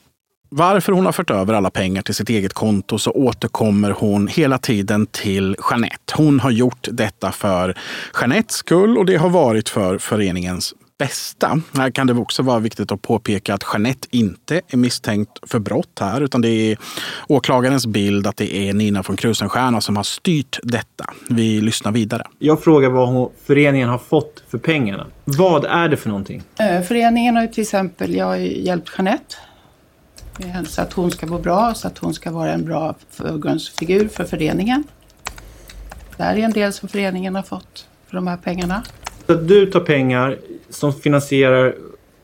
varför 0.52 0.92
hon 0.92 1.04
har 1.04 1.12
fört 1.12 1.30
över 1.30 1.54
alla 1.54 1.70
pengar 1.70 2.02
till 2.02 2.14
sitt 2.14 2.28
eget 2.28 2.52
konto 2.52 2.98
så 2.98 3.10
återkommer 3.10 3.90
hon 3.90 4.28
hela 4.28 4.58
tiden 4.58 5.06
till 5.06 5.56
Jeanette. 5.70 6.14
Hon 6.16 6.40
har 6.40 6.50
gjort 6.50 6.88
detta 6.92 7.32
för 7.32 7.74
Jeanettes 8.20 8.56
skull 8.56 8.98
och 8.98 9.06
det 9.06 9.16
har 9.16 9.28
varit 9.30 9.68
för 9.68 9.98
föreningens 9.98 10.74
bästa. 10.98 11.60
Här 11.76 11.90
kan 11.90 12.06
det 12.06 12.12
också 12.14 12.42
vara 12.42 12.58
viktigt 12.58 12.92
att 12.92 13.02
påpeka 13.02 13.54
att 13.54 13.64
Jeanette 13.72 14.08
inte 14.10 14.60
är 14.68 14.76
misstänkt 14.76 15.30
för 15.46 15.58
brott 15.58 15.98
här, 16.00 16.20
utan 16.20 16.40
det 16.40 16.48
är 16.48 16.78
åklagarens 17.28 17.86
bild 17.86 18.26
att 18.26 18.36
det 18.36 18.54
är 18.56 18.74
Nina 18.74 19.02
von 19.02 19.16
Krusenstjerna 19.16 19.80
som 19.80 19.96
har 19.96 20.02
styrt 20.02 20.58
detta. 20.62 21.04
Vi 21.28 21.60
lyssnar 21.60 21.92
vidare. 21.92 22.22
Jag 22.38 22.62
frågar 22.62 22.88
vad 22.88 23.08
hon, 23.08 23.30
föreningen 23.46 23.88
har 23.88 23.98
fått 23.98 24.42
för 24.50 24.58
pengarna. 24.58 25.06
Vad 25.24 25.64
är 25.64 25.88
det 25.88 25.96
för 25.96 26.08
någonting? 26.08 26.42
Eh, 26.58 26.82
Föreningen 26.82 27.36
har 27.36 27.42
ju 27.42 27.48
till 27.48 27.62
exempel, 27.62 28.14
jag 28.14 28.26
har 28.26 28.36
hjälpt 28.36 28.90
Jeanette. 28.98 29.36
Eh, 30.42 30.62
Så 30.62 30.82
att 30.82 30.92
hon 30.92 31.10
ska 31.10 31.26
må 31.26 31.38
bra, 31.38 31.74
så 31.74 31.86
att 31.88 31.98
hon 31.98 32.14
ska 32.14 32.30
vara 32.30 32.52
en 32.52 32.64
bra 32.64 32.94
förgrundsfigur 33.10 34.08
för 34.08 34.24
föreningen. 34.24 34.84
Det 36.16 36.22
här 36.22 36.36
är 36.36 36.40
en 36.40 36.52
del 36.52 36.72
som 36.72 36.88
föreningen 36.88 37.34
har 37.34 37.42
fått 37.42 37.86
för 38.06 38.14
de 38.16 38.26
här 38.26 38.36
pengarna. 38.36 38.82
Så 39.26 39.32
att 39.32 39.48
du 39.48 39.66
tar 39.66 39.80
pengar 39.80 40.38
som 40.70 40.92
finansierar 40.92 41.74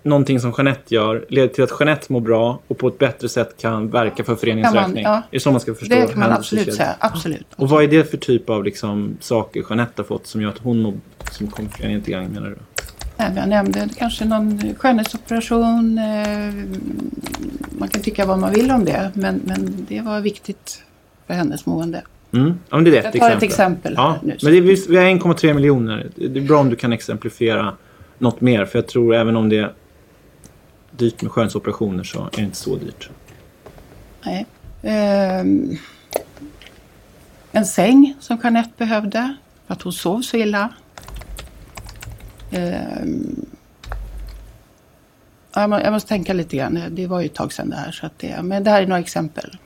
någonting 0.02 0.40
som 0.40 0.54
Jeanette 0.56 0.94
gör, 0.94 1.24
leder 1.28 1.48
till 1.48 1.64
att 1.64 1.70
Jeanette 1.80 2.12
mår 2.12 2.20
bra 2.20 2.58
och 2.68 2.78
på 2.78 2.88
ett 2.88 2.98
bättre 2.98 3.28
sätt 3.28 3.54
kan 3.60 3.90
verka 3.90 4.24
för 4.24 4.36
föreningens 4.36 4.74
man- 4.74 4.84
räkning. 4.84 5.04
ja. 5.04 5.16
Är 5.16 5.22
det 5.30 5.40
så 5.40 5.50
man 5.50 5.60
ska 5.60 5.74
förstå 5.74 5.94
Det 5.94 6.06
kan 6.06 6.18
man 6.20 6.32
absolut 6.32 6.74
säga. 6.74 6.96
Absolut. 6.98 7.46
Och 7.56 7.68
vad 7.68 7.84
är 7.84 7.88
det 7.88 8.10
för 8.10 8.16
typ 8.16 8.50
av 8.50 8.64
liksom, 8.64 9.16
saker 9.20 9.64
Jeanette 9.68 9.92
har 10.02 10.04
fått 10.04 10.26
som 10.26 10.42
gör 10.42 10.48
att 10.48 10.58
hon 10.58 10.82
mår, 10.82 10.94
som 11.32 11.46
kommer 11.46 11.68
föreningen 11.68 12.02
till 12.02 12.12
gagn 12.12 12.32
menar 12.32 12.48
du? 12.48 12.56
Nej, 13.16 13.32
Jag 13.36 13.48
nämnde 13.48 13.88
kanske 13.98 14.24
någon 14.24 14.74
skönhetsoperation. 14.74 15.98
eh, 15.98 16.54
Man 17.78 17.88
kan 17.88 18.02
tycka 18.02 18.26
vad 18.26 18.38
man 18.38 18.52
vill 18.52 18.70
om 18.70 18.84
det, 18.84 19.10
men, 19.14 19.40
men 19.44 19.86
det 19.88 20.00
var 20.00 20.20
viktigt 20.20 20.82
för 21.26 21.34
hennes 21.34 21.66
mående. 21.66 22.02
Mm. 22.32 22.54
Ja, 22.70 22.78
det 22.80 22.90
är 22.90 22.94
ett 22.98 23.04
Jag 23.04 23.12
tar 23.12 23.18
exempel. 23.18 23.36
ett 23.36 23.42
exempel 23.42 23.94
Ja, 23.96 24.18
nu. 24.22 24.36
men 24.42 24.52
det 24.52 24.58
är, 24.58 24.62
vi 24.62 24.86
vi 24.88 24.96
har 24.96 25.04
1,3 25.04 25.54
miljoner. 25.54 26.10
Det 26.14 26.38
är 26.40 26.46
bra 26.46 26.60
om 26.60 26.70
du 26.70 26.76
kan 26.76 26.92
exemplifiera 26.92 27.76
något 28.18 28.40
mer. 28.40 28.64
För 28.64 28.78
jag 28.78 28.86
tror 28.88 29.14
även 29.14 29.36
om 29.36 29.48
det 29.48 29.58
är 29.58 29.72
dyrt 30.90 31.22
med 31.22 31.32
skönhetsoperationer 31.32 32.04
så 32.04 32.18
är 32.24 32.28
det 32.36 32.42
inte 32.42 32.56
så 32.56 32.76
dyrt. 32.76 33.10
Nej. 34.24 34.46
Ehm, 34.82 35.76
en 37.52 37.66
säng 37.66 38.14
som 38.20 38.38
Jeanette 38.42 38.70
behövde 38.76 39.34
för 39.66 39.74
att 39.74 39.82
hon 39.82 39.92
sov 39.92 40.20
så 40.20 40.36
illa. 40.36 40.68
Ehm, 42.56 43.46
jag 45.54 45.70
må- 45.70 45.80
jag 45.80 45.92
måste 45.92 46.08
tänka 46.08 46.32
lite 46.32 46.56
grann. 46.56 46.80
Det 46.90 47.06
var 47.06 47.20
ju 47.20 47.26
ett 47.26 47.34
tag 47.34 47.52
sedan 47.52 47.70
det 47.70 47.76
här. 47.76 47.92
Så 47.92 48.06
att 48.06 48.18
det, 48.18 48.42
men 48.42 48.64
det 48.64 48.70
här 48.70 48.82
är 48.82 48.86
några 48.86 49.00
exempel. 49.00 49.56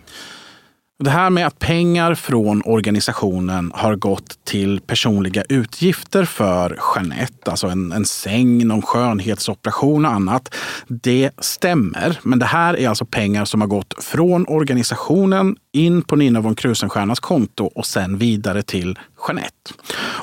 Det 1.05 1.11
här 1.11 1.31
med 1.31 1.46
att 1.46 1.59
pengar 1.59 2.14
från 2.14 2.62
organisationen 2.64 3.72
har 3.74 3.96
gått 3.96 4.44
till 4.44 4.81
personliga 4.81 5.42
utgifter 5.48 6.24
för 6.24 6.79
Jeanette, 6.96 7.50
alltså 7.50 7.66
en, 7.66 7.92
en 7.92 8.05
säng, 8.05 8.66
någon 8.66 8.83
skönhetsoperation 8.83 10.05
och 10.07 10.12
annat. 10.12 10.55
Det 10.88 11.31
stämmer, 11.38 12.18
men 12.22 12.38
det 12.38 12.44
här 12.46 12.79
är 12.79 12.88
alltså 12.88 13.05
pengar 13.05 13.44
som 13.44 13.61
har 13.61 13.68
gått 13.68 13.94
från 14.05 14.46
organisationen 14.48 15.57
in 15.72 16.02
på 16.02 16.16
Nina 16.16 16.40
von 16.40 16.54
Krusenstjernas 16.54 17.20
konto 17.20 17.64
och 17.64 17.87
sen 17.87 18.18
vidare 18.18 18.62
till 18.62 18.98
Jeanette. 19.28 19.72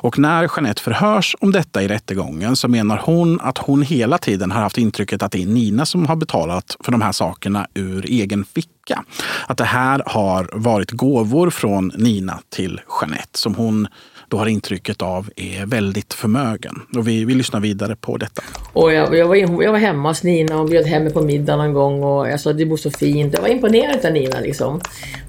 Och 0.02 0.20
när 0.20 0.50
Jeanette 0.56 0.82
förhörs 0.82 1.36
om 1.40 1.52
detta 1.52 1.84
i 1.84 1.88
rättegången 1.88 2.56
så 2.56 2.68
menar 2.68 3.02
hon 3.06 3.40
att 3.42 3.58
hon 3.58 3.82
hela 3.82 4.18
tiden 4.18 4.52
har 4.52 4.62
haft 4.62 4.78
intrycket 4.78 5.24
att 5.24 5.32
det 5.32 5.42
är 5.42 5.46
Nina 5.46 5.86
som 5.86 6.06
har 6.06 6.16
betalat 6.16 6.78
för 6.80 6.92
de 6.92 7.02
här 7.02 7.12
sakerna 7.12 7.68
ur 7.74 8.06
egen 8.06 8.46
ficka. 8.46 9.04
Att 9.48 9.58
det 9.58 9.64
här 9.64 10.04
har 10.06 10.50
varit 10.54 10.92
gåvor 10.92 11.50
från 11.50 11.92
Nina 11.98 12.40
till 12.50 12.82
Jeanette 13.02 13.40
som 13.40 13.56
hon 13.56 13.88
då 14.30 14.38
har 14.38 14.48
intrycket 14.48 15.02
av 15.02 15.30
är 15.36 15.66
väldigt 15.66 16.14
förmögen. 16.14 16.82
Och 16.98 17.08
vi, 17.08 17.26
vi 17.26 17.36
lyssnar 17.36 17.60
vidare 17.60 17.96
på 17.96 18.18
detta. 18.18 18.44
Och 18.74 18.94
jag, 18.94 19.18
jag, 19.18 19.28
var, 19.28 19.36
jag 19.36 19.72
var 19.72 19.80
hemma 19.80 20.10
hos 20.10 20.24
Nina 20.24 20.60
och 20.60 20.70
bjöd 20.70 20.86
hem 20.86 21.04
mig 21.04 21.14
på 21.14 21.22
middag 21.22 21.56
någon 21.56 21.74
gång 21.74 22.04
och 22.04 22.30
jag 22.30 22.40
sa 22.40 22.54
det 22.54 22.66
bor 22.66 22.78
så 22.78 22.92
fint. 22.92 23.34
Jag 23.34 23.42
var 23.42 23.50
imponerad 23.50 24.06
av 24.06 24.12
Nina 24.12 24.40
liksom. 24.40 24.82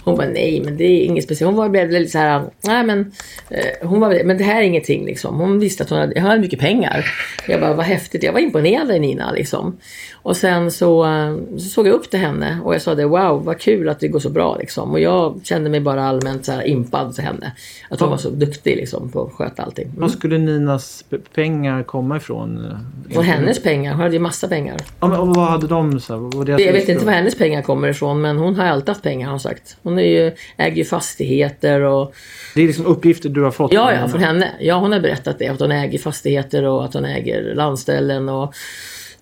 Hon 0.04 0.16
bara 0.16 0.28
nej 0.28 0.62
men 0.64 0.76
det 0.76 0.84
är 0.84 1.04
inget 1.04 1.24
speciellt. 1.24 1.56
Hon 1.56 1.72
var 1.72 1.86
lite 1.86 2.10
så 2.10 2.18
här, 2.18 2.42
nej 2.60 2.84
men 2.84 3.12
eh, 3.50 3.88
hon 3.88 4.00
var, 4.00 4.24
men 4.24 4.38
det 4.38 4.44
här 4.44 4.60
är 4.60 4.64
ingenting 4.64 5.04
liksom. 5.04 5.40
Hon 5.40 5.58
visste 5.58 5.82
att 5.82 5.90
hon 5.90 5.98
hade, 5.98 6.20
hon 6.20 6.28
hade 6.28 6.40
mycket 6.40 6.60
pengar. 6.60 7.04
Jag 7.48 7.60
bara 7.60 7.74
vad 7.74 7.86
häftigt. 7.86 8.22
Jag 8.22 8.32
var 8.32 8.40
imponerad 8.40 8.90
av 8.90 9.00
Nina 9.00 9.32
liksom. 9.32 9.76
Och 10.12 10.36
sen 10.36 10.70
så, 10.70 11.04
eh, 11.04 11.36
så 11.56 11.68
såg 11.68 11.86
jag 11.86 11.94
upp 11.94 12.10
till 12.10 12.20
henne 12.20 12.60
och 12.64 12.74
jag 12.74 12.82
sa 12.82 12.94
det 12.94 13.06
wow 13.06 13.44
vad 13.44 13.60
kul 13.60 13.88
att 13.88 14.00
det 14.00 14.08
går 14.08 14.20
så 14.20 14.30
bra 14.30 14.56
liksom. 14.56 14.90
Och 14.90 15.00
jag 15.00 15.40
kände 15.44 15.70
mig 15.70 15.80
bara 15.80 16.04
allmänt 16.04 16.44
så 16.44 16.52
här 16.52 16.66
impad 16.66 17.14
till 17.14 17.24
henne. 17.24 17.52
Att 17.88 18.00
hon 18.00 18.10
var 18.10 18.16
så 18.16 18.30
duktig 18.30 18.76
liksom 18.76 18.87
på 19.12 19.22
att 19.22 19.32
sköta 19.32 19.62
allting. 19.62 19.90
Var 19.96 20.08
skulle 20.08 20.38
Ninas 20.38 21.04
pengar 21.34 21.82
komma 21.82 22.16
ifrån? 22.16 22.76
Från 23.10 23.24
hennes 23.24 23.62
pengar. 23.62 23.92
Hon 23.92 24.00
hade 24.00 24.14
ju 24.14 24.20
massa 24.20 24.48
pengar. 24.48 24.76
Ja, 25.00 25.08
men, 25.08 25.20
och 25.20 25.28
vad 25.28 25.46
hade 25.48 25.66
de? 25.66 26.00
Så 26.00 26.12
här, 26.14 26.44
deras 26.44 26.60
Jag 26.60 26.72
vet 26.72 26.88
inte 26.88 27.04
var 27.04 27.12
hennes 27.12 27.34
pengar 27.34 27.62
kommer 27.62 27.88
ifrån 27.88 28.20
men 28.20 28.38
hon 28.38 28.56
har 28.56 28.64
alltid 28.64 28.88
haft 28.88 29.02
pengar 29.02 29.26
har 29.26 29.32
hon 29.32 29.40
sagt. 29.40 29.76
Hon 29.82 29.98
är 29.98 30.02
ju, 30.02 30.32
äger 30.56 30.76
ju 30.76 30.84
fastigheter 30.84 31.80
och... 31.80 32.14
Det 32.54 32.62
är 32.62 32.66
liksom 32.66 32.86
uppgifter 32.86 33.28
du 33.28 33.42
har 33.42 33.50
fått? 33.50 33.72
Ja, 33.72 33.88
från 33.88 34.00
ja, 34.00 34.08
från 34.08 34.20
henne. 34.20 34.50
Ja, 34.60 34.78
hon 34.78 34.92
har 34.92 35.00
berättat 35.00 35.38
det. 35.38 35.48
Att 35.48 35.60
hon 35.60 35.72
äger 35.72 35.98
fastigheter 35.98 36.64
och 36.64 36.84
att 36.84 36.94
hon 36.94 37.04
äger 37.04 37.54
landställen 37.54 38.28
och 38.28 38.54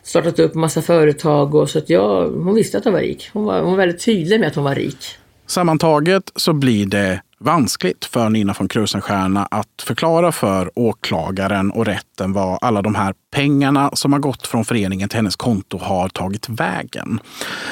startat 0.02 0.38
upp 0.38 0.54
massa 0.54 0.82
företag. 0.82 1.54
Och 1.54 1.70
så 1.70 1.78
att 1.78 1.90
jag, 1.90 2.28
hon 2.28 2.54
visste 2.54 2.78
att 2.78 2.84
hon 2.84 2.92
var 2.92 3.00
rik. 3.00 3.30
Hon 3.32 3.44
var, 3.44 3.60
hon 3.60 3.70
var 3.70 3.76
väldigt 3.76 4.04
tydlig 4.04 4.40
med 4.40 4.48
att 4.48 4.54
hon 4.54 4.64
var 4.64 4.74
rik. 4.74 5.06
Sammantaget 5.46 6.32
så 6.36 6.52
blir 6.52 6.86
det 6.86 7.20
vanskligt 7.46 8.04
för 8.04 8.28
Nina 8.28 8.54
von 8.58 8.68
Krusenstjerna 8.68 9.48
att 9.50 9.82
förklara 9.82 10.32
för 10.32 10.70
åklagaren 10.74 11.70
och 11.70 11.86
rätten 11.86 12.32
vad 12.32 12.58
alla 12.60 12.82
de 12.82 12.94
här 12.94 13.14
pengarna 13.30 13.90
som 13.94 14.12
har 14.12 14.20
gått 14.20 14.46
från 14.46 14.64
föreningen 14.64 15.08
till 15.08 15.16
hennes 15.16 15.36
konto 15.36 15.78
har 15.78 16.08
tagit 16.08 16.48
vägen. 16.48 17.20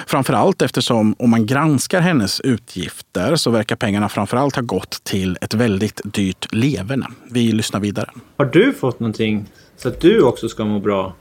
Framförallt 0.06 0.62
eftersom 0.62 1.14
om 1.18 1.30
man 1.30 1.46
granskar 1.46 2.00
hennes 2.00 2.40
utgifter 2.40 3.36
så 3.36 3.50
verkar 3.50 3.76
pengarna 3.76 4.08
framförallt 4.08 4.56
ha 4.56 4.62
gått 4.62 5.04
till 5.04 5.38
ett 5.40 5.54
väldigt 5.54 6.00
dyrt 6.04 6.54
leverne. 6.54 7.06
Vi 7.30 7.52
lyssnar 7.52 7.80
vidare. 7.80 8.10
Har 8.36 8.46
du 8.46 8.72
fått 8.72 9.00
någonting 9.00 9.46
så 9.76 9.88
att 9.88 10.00
du 10.00 10.22
också 10.22 10.48
ska 10.48 10.64
må 10.64 10.80
bra? 10.80 11.14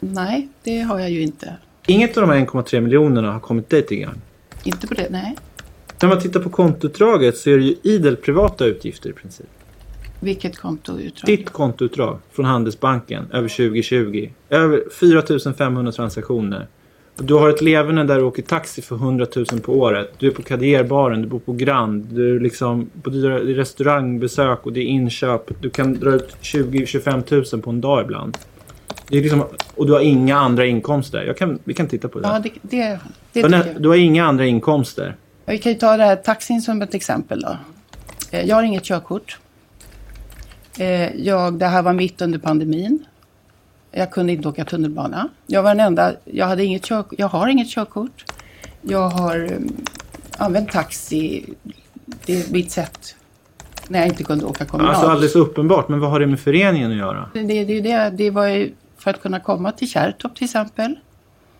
Nej, 0.00 0.48
det 0.62 0.80
har 0.80 0.98
jag 0.98 1.10
ju 1.10 1.22
inte. 1.22 1.56
Inget 1.86 2.16
av 2.16 2.20
de 2.20 2.30
här 2.30 2.46
1,3 2.46 2.80
miljonerna 2.80 3.32
har 3.32 3.40
kommit 3.40 3.70
dig 3.70 3.86
till 3.86 3.98
gagn? 3.98 4.20
Inte 4.64 4.86
på 4.86 4.94
det, 4.94 5.08
nej. 5.10 5.36
När 6.02 6.08
man 6.08 6.20
tittar 6.20 6.40
på 6.40 6.50
kontoutdraget 6.50 7.36
så 7.36 7.50
är 7.50 7.58
det 7.58 7.64
ju 7.64 7.76
idel 7.82 8.16
privata 8.16 8.64
utgifter 8.64 9.10
i 9.10 9.12
princip. 9.12 9.46
Vilket 10.20 10.58
kontoutdrag? 10.58 11.26
Ditt 11.26 11.50
kontoutdrag 11.50 12.18
från 12.32 12.44
Handelsbanken 12.44 13.24
över 13.32 13.48
2020. 13.48 14.30
Över 14.50 14.82
4 15.00 15.52
500 15.54 15.92
transaktioner. 15.92 16.66
Du 17.16 17.34
har 17.34 17.50
ett 17.50 17.62
leverne 17.62 18.04
där 18.04 18.16
du 18.16 18.22
åker 18.22 18.42
taxi 18.42 18.82
för 18.82 18.96
100 18.96 19.26
000 19.36 19.46
på 19.60 19.78
året. 19.78 20.12
Du 20.18 20.26
är 20.26 20.30
på 20.30 20.42
Kadierbaren, 20.42 21.22
du 21.22 21.28
bor 21.28 21.38
på 21.38 21.52
Grand. 21.52 22.04
Du 22.04 22.36
är 22.36 22.40
liksom 22.40 22.90
på 23.02 23.10
restaurangbesök 23.10 24.66
och 24.66 24.72
det 24.72 24.80
är 24.80 24.84
inköp. 24.84 25.50
Du 25.60 25.70
kan 25.70 25.94
dra 25.94 26.14
ut 26.14 26.36
20-25 26.42 27.54
000 27.54 27.62
på 27.62 27.70
en 27.70 27.80
dag 27.80 28.04
ibland. 28.04 28.38
Det 29.08 29.18
är 29.18 29.22
liksom, 29.22 29.44
och 29.74 29.86
du 29.86 29.92
har 29.92 30.00
inga 30.00 30.36
andra 30.36 30.66
inkomster. 30.66 31.34
Kan, 31.38 31.58
vi 31.64 31.74
kan 31.74 31.88
titta 31.88 32.08
på 32.08 32.20
det. 32.20 32.28
Ja, 32.28 32.38
det, 32.38 32.50
det, 32.62 32.98
det 33.32 33.40
jag. 33.40 33.82
du 33.82 33.88
har 33.88 33.96
inga 33.96 34.26
andra 34.26 34.46
inkomster. 34.46 35.16
Vi 35.46 35.58
kan 35.58 35.72
ju 35.72 35.78
ta 35.78 35.96
det 35.96 36.04
här 36.04 36.16
taxin 36.16 36.62
som 36.62 36.82
ett 36.82 36.94
exempel 36.94 37.40
då. 37.40 37.56
Eh, 38.30 38.44
Jag 38.46 38.56
har 38.56 38.62
inget 38.62 38.84
körkort. 38.84 39.38
Eh, 40.78 41.16
Jag, 41.16 41.54
det 41.58 41.66
här 41.66 41.82
var 41.82 41.92
mitt 41.92 42.22
under 42.22 42.38
pandemin. 42.38 43.04
Jag 43.90 44.10
kunde 44.10 44.32
inte 44.32 44.48
åka 44.48 44.64
tunnelbana. 44.64 45.28
Jag 45.46 45.62
var 45.62 45.70
den 45.74 45.86
enda, 45.86 46.12
jag, 46.24 46.46
hade 46.46 46.64
inget 46.64 46.84
kör, 46.86 47.04
jag 47.10 47.28
har 47.28 47.48
inget 47.48 47.68
körkort. 47.70 48.24
Jag 48.82 49.08
har 49.08 49.52
um, 49.52 49.76
använt 50.38 50.72
taxi. 50.72 51.44
Det 52.26 52.40
är 52.40 52.52
mitt 52.52 52.72
sätt 52.72 53.16
när 53.88 53.98
jag 53.98 54.08
inte 54.08 54.24
kunde 54.24 54.44
åka 54.44 54.64
kommunalt. 54.64 54.96
Alltså 54.96 55.10
alldeles 55.10 55.36
uppenbart. 55.36 55.88
Men 55.88 56.00
vad 56.00 56.10
har 56.10 56.20
det 56.20 56.26
med 56.26 56.40
föreningen 56.40 56.90
att 56.90 56.96
göra? 56.96 57.30
det, 57.34 57.42
det, 57.42 57.64
det, 57.64 57.80
det, 57.80 58.10
det 58.10 58.30
var 58.30 58.46
ju 58.46 58.72
för 58.98 59.10
att 59.10 59.20
kunna 59.22 59.40
komma 59.40 59.72
till 59.72 59.90
Kärrtorp 59.90 60.34
till 60.34 60.44
exempel. 60.44 60.94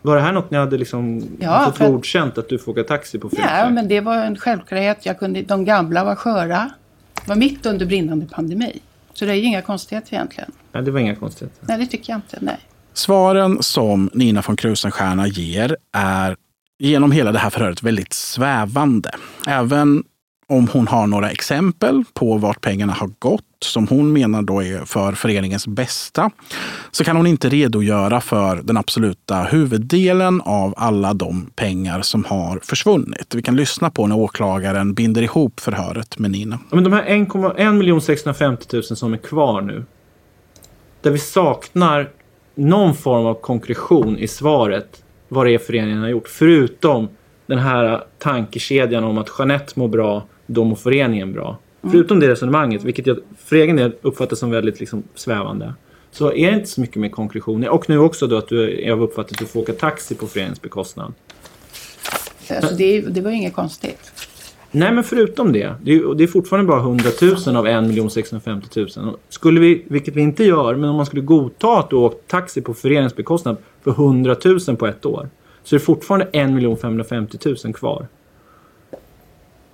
Var 0.05 0.17
det 0.17 0.23
här 0.23 0.33
något 0.33 0.51
ni 0.51 0.59
hade 0.59 0.79
liksom 0.79 1.29
Ja, 1.41 1.65
fått 1.65 1.77
för 1.77 1.85
att- 1.85 1.91
godkänt 1.91 2.39
att 2.39 2.49
du 2.49 2.59
får 2.59 2.73
åka 2.73 2.83
taxi 2.85 3.19
på 3.19 3.29
Ja, 3.33 3.37
fredag? 3.37 3.71
men 3.71 3.89
det 3.89 4.01
var 4.01 4.17
en 4.17 4.37
självklarhet. 4.37 5.07
Jag 5.07 5.19
kunde, 5.19 5.43
de 5.43 5.65
gamla 5.65 6.05
var 6.05 6.15
sköra. 6.15 6.71
Det 7.15 7.29
var 7.29 7.37
mitt 7.37 7.67
under 7.67 7.87
brinnande 7.87 8.27
pandemi. 8.27 8.81
Så 9.15 9.25
det 9.25 9.31
är 9.33 9.35
ju 9.37 9.43
inga 9.43 9.63
konstigheter 9.63 10.15
egentligen. 10.15 10.51
Nej, 10.73 10.83
det 10.83 10.91
var 10.91 11.01
inga 11.01 11.15
konstigheter. 11.15 11.59
Nej, 11.69 11.79
det 11.79 11.87
tycker 11.87 12.13
jag 12.13 12.19
inte. 12.19 12.39
Nej. 12.41 12.59
Svaren 12.93 13.63
som 13.63 14.11
Nina 14.13 14.43
von 14.47 14.57
Krusenstjerna 14.57 15.27
ger 15.27 15.77
är 15.93 16.37
genom 16.79 17.13
hela 17.13 17.33
det 17.33 17.39
här 17.39 17.51
förhöret 17.51 17.83
väldigt 17.83 18.13
svävande. 18.13 19.11
Även 19.47 20.05
om 20.49 20.69
hon 20.73 20.89
har 20.89 21.07
några 21.07 21.31
exempel 21.31 22.05
på 22.15 22.37
vart 22.39 22.61
pengarna 22.61 22.93
har 22.93 23.11
gått, 23.19 23.43
som 23.65 23.89
hon 23.89 24.13
menar 24.13 24.43
då 24.43 24.63
är 24.63 24.85
för 24.85 25.13
föreningens 25.13 25.67
bästa, 25.67 26.31
så 26.91 27.05
kan 27.05 27.17
hon 27.17 27.27
inte 27.27 27.49
redogöra 27.49 28.21
för 28.21 28.61
den 28.63 28.77
absoluta 28.77 29.43
huvuddelen 29.43 30.41
av 30.41 30.75
alla 30.77 31.15
de 31.15 31.51
pengar 31.57 32.03
som 32.03 32.25
har 32.25 32.61
försvunnit. 32.63 33.35
Vi 33.35 33.43
kan 33.43 33.57
lyssna 33.57 33.91
på 33.91 34.07
när 34.07 34.17
åklagaren 34.17 34.95
binder 34.95 35.23
ihop 35.23 35.61
förhöret 35.61 36.19
med 36.19 36.31
Nina. 36.31 36.59
Ja, 36.71 36.75
men 36.75 36.85
de 36.85 36.93
här 36.93 37.97
1 37.97 38.05
650 38.05 38.67
000 38.73 38.83
som 38.85 39.13
är 39.13 39.19
kvar 39.19 39.61
nu. 39.61 39.85
Där 41.03 41.11
vi 41.11 41.19
saknar 41.19 42.11
någon 42.55 42.95
form 42.95 43.27
av 43.27 43.35
konkretion 43.35 44.19
i 44.19 44.29
svaret 44.29 45.05
vad 45.29 45.47
det 45.47 45.55
är 45.55 45.59
föreningen 45.59 46.01
har 46.01 46.09
gjort. 46.09 46.29
Förutom 46.29 47.09
den 47.47 47.59
här 47.59 48.05
tankekedjan 48.19 49.05
om 49.05 49.19
att 49.19 49.31
Jeanette 49.39 49.73
mår 49.75 49.89
bra, 49.89 50.23
då 50.47 50.65
mår 50.65 50.77
föreningen 50.77 51.33
bra. 51.33 51.59
Förutom 51.91 52.21
det 52.21 52.29
resonemanget, 52.29 52.85
vilket 52.85 53.07
jag 53.07 53.19
för 53.39 53.57
egen 53.57 53.77
del 53.77 53.93
uppfattar 54.03 54.37
som 54.37 54.51
väldigt 54.51 54.81
liksom, 54.81 55.03
svävande. 55.15 55.75
Så 56.11 56.33
är 56.33 56.51
det 56.51 56.57
inte 56.57 56.69
så 56.69 56.81
mycket 56.81 56.97
mer 56.97 57.09
konkretion. 57.09 57.69
Och 57.69 57.89
nu 57.89 57.99
också 57.99 58.27
då 58.27 58.37
att 58.37 58.49
du, 58.49 58.81
jag 58.81 58.97
har 58.97 59.03
uppfattat 59.03 59.33
att 59.33 59.39
du 59.39 59.47
får 59.47 59.61
åka 59.61 59.73
taxi 59.73 60.15
på 60.15 60.27
föreningens 60.27 60.63
bekostnad. 60.63 61.13
Alltså, 62.51 62.75
det, 62.75 63.01
det 63.01 63.21
var 63.21 63.31
inget 63.31 63.55
konstigt. 63.55 64.13
Nej, 64.71 64.93
men 64.93 65.05
förutom 65.05 65.53
det. 65.53 65.75
Det 65.83 65.93
är, 65.93 66.15
det 66.15 66.25
är 66.25 66.29
fortfarande 66.29 66.69
bara 66.69 66.81
100 66.81 67.11
000 67.47 67.57
av 67.57 67.67
1 67.67 68.13
650 68.13 68.69
000. 68.97 69.09
Och 69.09 69.21
Skulle 69.29 69.61
vi, 69.61 69.85
vilket 69.89 70.17
vi 70.17 70.23
inte 70.23 70.45
gör, 70.45 70.75
men 70.75 70.91
om 70.91 70.97
man 70.97 71.07
skulle 71.07 71.23
godta 71.23 71.79
att 71.79 71.91
du 71.91 71.97
åkt 71.97 72.29
taxi 72.29 72.61
på 72.61 72.75
föreningens 72.75 73.17
bekostnad 73.17 73.57
för 73.85 73.91
100 73.91 74.37
000 74.45 74.77
på 74.77 74.87
ett 74.87 75.07
år. 75.07 75.29
Så 75.65 75.75
är 75.75 75.79
det 75.79 75.85
fortfarande 75.85 76.27
1 76.33 76.81
550 76.81 77.39
000 77.65 77.75
kvar. 77.75 78.07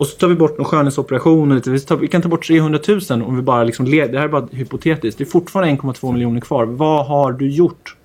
Och 0.01 0.07
så 0.07 0.17
tar 0.17 0.29
vi 0.29 0.35
bort 0.35 0.59
någon 0.59 0.65
skönhetsoperationer. 0.65 1.55
lite. 1.55 1.71
Vi, 1.71 1.81
tar, 1.81 1.97
vi 1.97 2.09
kan 2.09 2.23
ta 2.23 2.29
bort 2.29 2.47
300 2.47 2.81
000 3.11 3.23
om 3.23 3.37
vi 3.37 3.43
bara 3.43 3.65
liksom... 3.65 3.87
le- 3.87 4.07
Det 4.07 4.19
här 4.19 4.25
är 4.25 4.29
bara 4.29 4.47
hypotetiskt. 4.53 5.19
Det 5.19 5.25
är 5.25 5.27
fortfarande 5.27 5.75
1,2 5.83 6.13
miljoner 6.13 6.41
kvar. 6.41 6.65
Vad 6.65 7.07
har 7.07 7.33
du 7.33 7.51
gjort? 7.51 7.97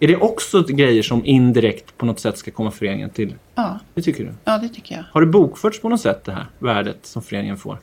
Är 0.00 0.08
det 0.08 0.16
också 0.16 0.62
grejer 0.62 1.02
som 1.02 1.24
indirekt 1.26 1.98
på 1.98 2.06
något 2.06 2.20
sätt 2.20 2.38
ska 2.38 2.50
komma 2.50 2.70
föreningen 2.70 3.10
till? 3.10 3.34
Ja, 3.54 3.78
Det 3.94 4.02
tycker 4.02 4.24
du? 4.24 4.30
ja, 4.44 4.58
det 4.58 4.68
tycker 4.68 4.94
jag. 4.94 5.04
Har 5.12 5.20
det 5.20 5.26
bokförts 5.26 5.80
på 5.80 5.88
något 5.88 6.00
sätt 6.00 6.24
det 6.24 6.32
här 6.32 6.46
värdet 6.58 6.98
som 7.02 7.22
föreningen 7.22 7.56
får? 7.56 7.78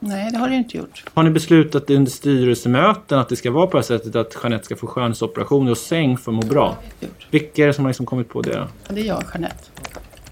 Nej, 0.00 0.30
det 0.32 0.38
har 0.38 0.48
det 0.48 0.54
inte 0.54 0.76
gjort. 0.76 1.04
Har 1.14 1.22
ni 1.22 1.30
beslutat 1.30 1.90
under 1.90 2.10
styrelsemöten 2.10 3.18
att 3.18 3.28
det 3.28 3.36
ska 3.36 3.50
vara 3.50 3.66
på 3.66 3.72
det 3.72 3.78
här 3.78 3.98
sättet 3.98 4.16
att 4.16 4.36
Jeanette 4.42 4.64
ska 4.64 4.76
få 4.76 4.86
skönhetsoperationer 4.86 5.70
och 5.70 5.78
säng 5.78 6.16
för 6.18 6.32
att 6.32 6.36
må 6.36 6.42
bra? 6.42 6.76
Vilka 7.30 7.62
är 7.62 7.66
det 7.66 7.72
som 7.72 7.84
har 7.84 7.90
liksom 7.90 8.06
kommit 8.06 8.28
på 8.28 8.42
det 8.42 8.50
då? 8.52 8.58
Ja, 8.88 8.94
det 8.94 9.00
är 9.00 9.04
jag, 9.04 9.22
Jeanette. 9.34 9.64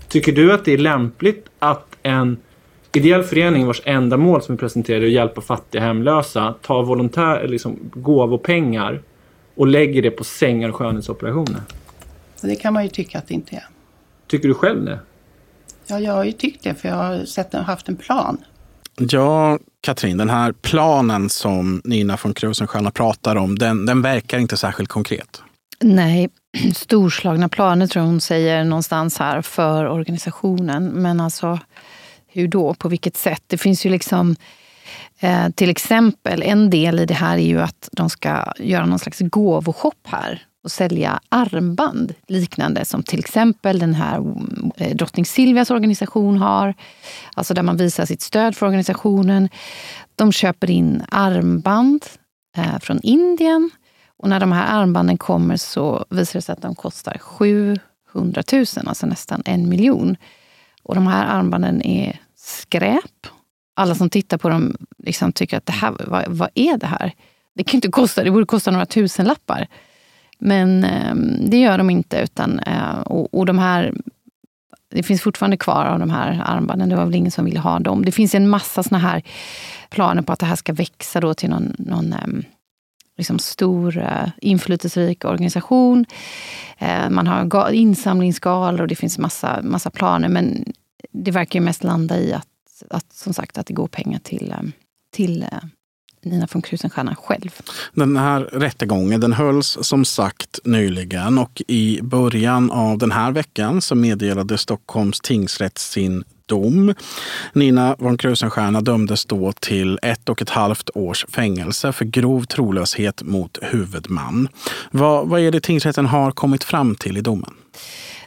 Tycker 0.09 0.33
du 0.33 0.53
att 0.53 0.65
det 0.65 0.73
är 0.73 0.79
lämpligt 0.79 1.47
att 1.59 1.90
en 2.03 2.39
ideell 2.93 3.23
förening 3.23 3.67
vars 3.67 3.83
enda 3.85 4.17
mål 4.17 4.43
som 4.43 4.55
vi 4.55 4.59
presenterade 4.59 5.05
är 5.05 5.07
att 5.07 5.13
hjälpa 5.13 5.41
fattiga 5.41 5.83
hemlösa 5.83 6.55
tar 6.63 6.83
volontär, 6.83 7.49
liksom 7.49 7.79
gåvopengar 7.95 9.03
och 9.55 9.67
lägger 9.67 10.03
det 10.03 10.11
på 10.11 10.25
sängar 10.25 10.69
och 10.69 10.77
skönhetsoperationer? 10.77 11.61
Det 12.43 12.57
kan 12.57 12.75
man 12.75 12.83
ju 12.83 12.89
tycka 12.89 13.19
att 13.19 13.29
det 13.29 13.35
inte 13.35 13.57
är. 13.57 13.65
Tycker 14.27 14.49
du 14.49 14.55
själv 14.55 14.85
det? 14.85 15.01
Ja, 15.87 16.01
jag 16.01 16.13
har 16.13 16.25
ju 16.25 16.33
tyckt 16.33 16.65
det 16.65 16.75
för 16.75 16.89
jag 16.89 16.97
har 16.97 17.25
sett, 17.25 17.53
haft 17.53 17.89
en 17.89 17.97
plan. 17.97 18.39
Ja, 18.99 19.59
Katrin, 19.81 20.17
den 20.17 20.31
här 20.31 20.53
planen 20.53 21.29
som 21.29 21.81
Nina 21.85 22.19
von 22.23 22.35
Krusenstjerna 22.35 22.91
pratar 22.91 23.37
om, 23.37 23.59
den, 23.59 23.87
den 23.87 24.03
verkar 24.03 24.39
inte 24.39 24.57
särskilt 24.57 24.89
konkret. 24.89 25.43
Nej, 25.81 26.29
storslagna 26.75 27.49
planer 27.49 27.87
tror 27.87 28.05
jag 28.05 28.11
hon 28.11 28.21
säger 28.21 28.65
någonstans 28.65 29.19
här 29.19 29.43
för 29.43 29.89
organisationen. 29.89 30.85
Men 30.85 31.21
alltså, 31.21 31.59
hur 32.33 32.49
då? 32.49 32.75
På 32.75 32.89
vilket 32.89 33.17
sätt? 33.17 33.43
Det 33.47 33.59
finns 33.59 33.87
ju 33.87 33.91
liksom 33.91 34.37
eh, 35.21 35.49
till 35.49 35.71
exempel, 35.71 36.43
en 36.43 36.71
del 36.71 37.01
i 37.01 37.07
det 37.07 37.15
här 37.15 37.39
är 37.39 37.47
ju 37.47 37.61
att 37.61 37.89
de 37.93 38.11
ska 38.11 38.53
göra 38.59 38.87
någon 38.87 38.99
slags 38.99 39.19
gåvoshop 39.19 39.99
här 40.05 40.47
och 40.65 40.73
sälja 40.73 41.21
armband 41.29 42.15
liknande 42.27 42.85
som 42.85 43.03
till 43.03 43.19
exempel 43.19 43.79
den 43.79 43.95
här 43.95 44.23
eh, 44.77 44.97
drottning 44.97 45.27
Silvias 45.27 45.71
organisation 45.71 46.39
har. 46.39 46.75
Alltså 47.35 47.55
där 47.55 47.63
man 47.63 47.77
visar 47.77 48.07
sitt 48.07 48.23
stöd 48.23 48.57
för 48.57 48.67
organisationen. 48.67 49.49
De 50.17 50.33
köper 50.33 50.71
in 50.71 51.03
armband 51.11 52.07
eh, 52.57 52.79
från 52.79 53.01
Indien 53.03 53.71
och 54.17 54.29
när 54.29 54.41
de 54.41 54.53
här 54.53 54.81
armbanden 54.81 55.19
kommer 55.19 55.57
så 55.57 56.05
visar 56.11 56.39
det 56.39 56.43
sig 56.43 56.53
att 56.53 56.63
de 56.63 56.75
kostar 56.75 57.19
700 57.19 57.81
000, 58.53 58.65
alltså 58.87 59.07
nästan 59.07 59.43
en 59.45 59.69
miljon. 59.69 60.17
Och 60.91 60.97
de 60.97 61.07
här 61.07 61.27
armbanden 61.27 61.83
är 61.83 62.19
skräp. 62.37 63.27
Alla 63.75 63.95
som 63.95 64.11
tittar 64.11 64.39
på 64.39 64.49
dem 64.49 64.77
liksom 64.99 65.33
tycker 65.33 65.57
att 65.57 65.67
det 65.67 65.73
här, 65.73 65.95
vad, 66.07 66.25
vad 66.29 66.49
är 66.55 66.77
det 66.77 66.87
här? 66.87 67.13
Det 67.55 67.65
kan 67.65 67.79
inte 67.79 67.89
kosta, 67.89 68.25
det 68.25 68.31
borde 68.31 68.47
kosta 68.47 68.71
några 68.71 68.87
tusenlappar. 68.87 69.67
Men 70.39 70.85
eh, 70.85 71.15
det 71.51 71.57
gör 71.61 71.79
de 71.79 71.91
inte. 71.91 72.21
Utan, 72.21 72.59
eh, 72.59 73.01
och, 73.01 73.35
och 73.35 73.47
de 73.47 73.59
här, 73.59 73.95
det 74.91 75.03
finns 75.03 75.23
fortfarande 75.23 75.57
kvar 75.57 75.85
av 75.85 75.99
de 75.99 76.11
här 76.11 76.43
armbanden. 76.45 76.89
Det 76.89 76.97
var 76.97 77.05
väl 77.05 77.15
ingen 77.15 77.31
som 77.31 77.45
ville 77.45 77.61
ha 77.61 77.79
dem. 77.79 78.05
Det 78.05 78.13
finns 78.13 78.35
en 78.35 78.49
massa 78.49 78.83
såna 78.83 78.99
här 78.99 79.23
planer 79.91 80.23
på 80.23 80.33
att 80.33 80.39
det 80.39 80.47
här 80.47 80.57
ska 80.57 80.73
växa 80.73 81.21
då 81.21 81.35
till 81.35 81.51
någon, 81.51 81.75
någon 81.79 82.13
eh, 82.13 82.45
liksom 83.17 83.39
stor 83.39 83.99
eh, 83.99 84.29
inflytelserik 84.41 85.25
organisation. 85.25 86.07
Eh, 86.79 87.11
man 87.11 87.27
har 87.27 87.71
insamlingsgalor 87.71 88.81
och 88.81 88.89
det 88.89 88.97
finns 88.97 89.19
massa, 89.19 89.63
massa 89.63 89.91
planer. 89.91 90.29
Men 90.29 90.65
det 91.13 91.31
verkar 91.31 91.59
ju 91.59 91.65
mest 91.65 91.85
landa 91.85 92.19
i 92.21 92.33
att, 92.33 92.47
att, 92.91 93.13
som 93.13 93.35
sagt, 93.35 93.59
att 93.59 93.67
det 93.67 93.75
går 93.75 93.89
pengar 93.89 94.19
till, 94.19 94.51
eh, 94.51 94.63
till 95.13 95.43
eh, 95.43 95.49
Nina 96.23 96.47
von 96.53 96.63
Krusenstjerna 96.63 97.15
själv. 97.15 97.51
Den 97.95 98.17
här 98.17 98.41
rättegången 98.41 99.21
den 99.21 99.33
hölls 99.33 99.79
som 99.81 100.05
sagt 100.05 100.59
nyligen 100.65 101.39
och 101.39 101.63
i 101.69 102.01
början 102.03 102.71
av 102.71 102.99
den 102.99 103.13
här 103.13 103.33
veckan 103.33 103.83
så 103.83 103.95
meddelade 103.95 104.59
Stockholms 104.59 105.21
tingsrätt 105.21 105.79
sin 105.79 106.25
dom. 106.47 106.95
Nina 107.53 107.97
von 107.99 108.19
Krusenstjerna 108.19 108.81
dömdes 108.81 109.27
då 109.27 109.53
till 109.53 109.99
ett 110.03 110.29
och 110.29 110.43
ett 110.43 110.51
halvt 110.51 110.91
års 110.95 111.27
fängelse 111.29 111.93
för 111.93 112.05
grov 112.05 112.45
trolöshet 112.45 113.23
mot 113.23 113.59
huvudman. 113.63 114.49
Vad, 114.91 115.29
vad 115.29 115.41
är 115.41 115.51
det 115.51 115.61
tingsrätten 115.61 116.07
har 116.07 116.31
kommit 116.31 116.65
fram 116.65 116.95
till 116.95 117.17
i 117.17 117.21
domen? 117.21 117.55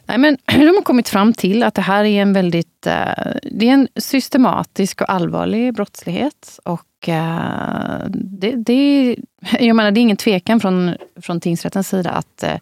Nej, 0.05 0.17
men 0.17 0.37
de 0.45 0.67
har 0.67 0.81
kommit 0.81 1.09
fram 1.09 1.33
till 1.33 1.63
att 1.63 1.73
det 1.73 1.81
här 1.81 2.03
är 2.03 2.21
en 2.21 2.33
väldigt 2.33 2.87
eh, 2.87 3.33
det 3.51 3.69
är 3.69 3.73
en 3.73 3.87
systematisk 3.95 5.01
och 5.01 5.09
allvarlig 5.09 5.73
brottslighet. 5.73 6.59
Och 6.65 7.09
eh, 7.09 8.01
det, 8.09 8.51
det, 8.51 9.15
jag 9.59 9.75
menar, 9.75 9.91
det 9.91 9.99
är 9.99 10.01
ingen 10.01 10.17
tvekan 10.17 10.59
från, 10.59 10.95
från 11.21 11.39
tingsrättens 11.39 11.87
sida 11.87 12.11
att 12.11 12.43
eh, 12.43 12.57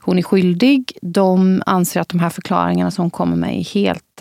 hon 0.00 0.18
är 0.18 0.22
skyldig. 0.22 0.98
De 1.02 1.62
anser 1.66 2.00
att 2.00 2.08
de 2.08 2.20
här 2.20 2.30
förklaringarna 2.30 2.90
som 2.90 3.02
hon 3.02 3.10
kommer 3.10 3.36
med 3.36 3.58
är 3.58 3.64
helt... 3.64 4.20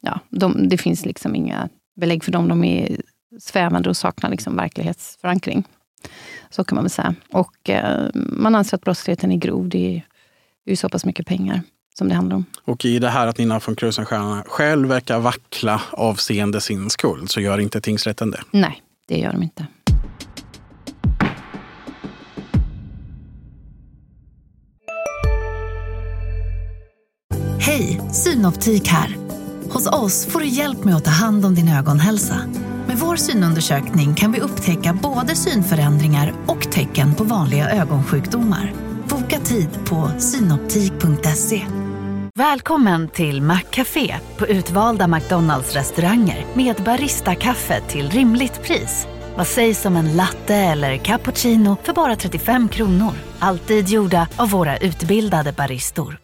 Ja, 0.00 0.20
de, 0.30 0.68
det 0.68 0.78
finns 0.78 1.06
liksom 1.06 1.34
inga 1.34 1.68
belägg 1.96 2.24
för 2.24 2.32
dem. 2.32 2.48
De 2.48 2.64
är 2.64 2.96
svävande 3.40 3.88
och 3.88 3.96
saknar 3.96 4.30
liksom 4.30 4.56
verklighetsförankring. 4.56 5.64
Så 6.50 6.64
kan 6.64 6.76
man 6.76 6.84
väl 6.84 6.90
säga. 6.90 7.14
Och 7.32 7.70
man 8.14 8.54
anser 8.54 8.76
att 8.76 8.82
brottsligheten 8.82 9.32
är 9.32 9.36
grov. 9.36 9.68
Det 9.68 9.96
är 9.96 10.02
ju 10.70 10.76
så 10.76 10.88
pass 10.88 11.04
mycket 11.04 11.26
pengar 11.26 11.62
som 11.98 12.08
det 12.08 12.14
handlar 12.14 12.36
om. 12.36 12.44
Och 12.64 12.84
i 12.84 12.98
det 12.98 13.08
här 13.08 13.26
att 13.26 13.38
Nina 13.38 13.60
von 13.66 13.76
Krusenstjerna 13.76 14.44
själv 14.46 14.88
verkar 14.88 15.18
vackla 15.18 15.82
avseende 15.90 16.60
sin 16.60 16.90
skuld 16.90 17.30
så 17.30 17.40
gör 17.40 17.58
inte 17.58 17.80
tingsrätten 17.80 18.30
det? 18.30 18.40
Nej, 18.50 18.82
det 19.08 19.18
gör 19.18 19.32
de 19.32 19.42
inte. 19.42 19.66
Hej, 27.60 28.00
Synoptik 28.12 28.88
här. 28.88 29.16
Hos 29.70 29.86
oss 29.86 30.26
får 30.26 30.40
du 30.40 30.46
hjälp 30.46 30.84
med 30.84 30.96
att 30.96 31.04
ta 31.04 31.10
hand 31.10 31.44
om 31.44 31.54
din 31.54 31.68
ögonhälsa. 31.68 32.40
Med 32.86 32.96
vår 32.96 33.16
synundersökning 33.16 34.14
kan 34.14 34.32
vi 34.32 34.40
upptäcka 34.40 34.98
både 35.02 35.36
synförändringar 35.36 36.34
och 36.46 36.72
tecken 36.72 37.14
på 37.14 37.24
vanliga 37.24 37.70
ögonsjukdomar. 37.70 38.83
Tid 39.44 39.68
på 39.88 40.10
synoptik.se. 40.18 41.66
Välkommen 42.34 43.08
till 43.08 43.42
Maccafé 43.42 44.14
på 44.38 44.46
utvalda 44.46 45.08
McDonalds 45.08 45.74
restauranger 45.74 46.46
med 46.54 46.76
Baristakaffe 46.84 47.80
till 47.80 48.10
rimligt 48.10 48.62
pris. 48.62 49.06
Vad 49.36 49.46
sägs 49.46 49.86
om 49.86 49.96
en 49.96 50.16
latte 50.16 50.54
eller 50.54 50.96
cappuccino 50.96 51.76
för 51.82 51.92
bara 51.92 52.16
35 52.16 52.68
kronor? 52.68 53.12
Alltid 53.38 53.88
gjorda 53.88 54.28
av 54.36 54.50
våra 54.50 54.76
utbildade 54.76 55.52
baristor. 55.52 56.18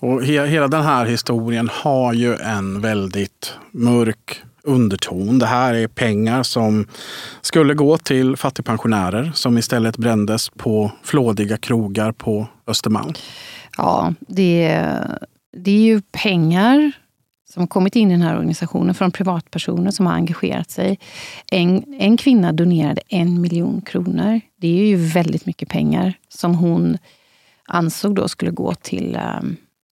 Och 0.00 0.24
he 0.24 0.46
hela 0.46 0.68
den 0.68 0.82
här 0.84 1.06
historien 1.06 1.70
har 1.72 2.12
ju 2.12 2.34
en 2.34 2.80
väldigt 2.80 3.54
mörk 3.70 4.42
underton. 4.66 5.38
Det 5.38 5.46
här 5.46 5.74
är 5.74 5.88
pengar 5.88 6.42
som 6.42 6.86
skulle 7.40 7.74
gå 7.74 7.98
till 7.98 8.36
fattigpensionärer 8.36 9.32
som 9.34 9.58
istället 9.58 9.96
brändes 9.96 10.50
på 10.50 10.92
flådiga 11.02 11.56
krogar 11.56 12.12
på 12.12 12.46
Östermalm. 12.66 13.12
Ja, 13.76 14.14
det, 14.20 14.82
det 15.56 15.70
är 15.70 15.82
ju 15.82 16.00
pengar 16.00 16.92
som 17.48 17.60
har 17.60 17.66
kommit 17.66 17.96
in 17.96 18.10
i 18.10 18.14
den 18.14 18.22
här 18.22 18.36
organisationen 18.36 18.94
från 18.94 19.10
privatpersoner 19.10 19.90
som 19.90 20.06
har 20.06 20.12
engagerat 20.12 20.70
sig. 20.70 20.98
En, 21.52 21.94
en 21.98 22.16
kvinna 22.16 22.52
donerade 22.52 23.02
en 23.08 23.40
miljon 23.40 23.80
kronor. 23.80 24.40
Det 24.56 24.68
är 24.68 24.86
ju 24.86 24.96
väldigt 24.96 25.46
mycket 25.46 25.68
pengar 25.68 26.14
som 26.28 26.54
hon 26.54 26.98
ansåg 27.68 28.14
då 28.14 28.28
skulle 28.28 28.50
gå 28.50 28.74
till 28.74 29.14
eh, 29.14 29.40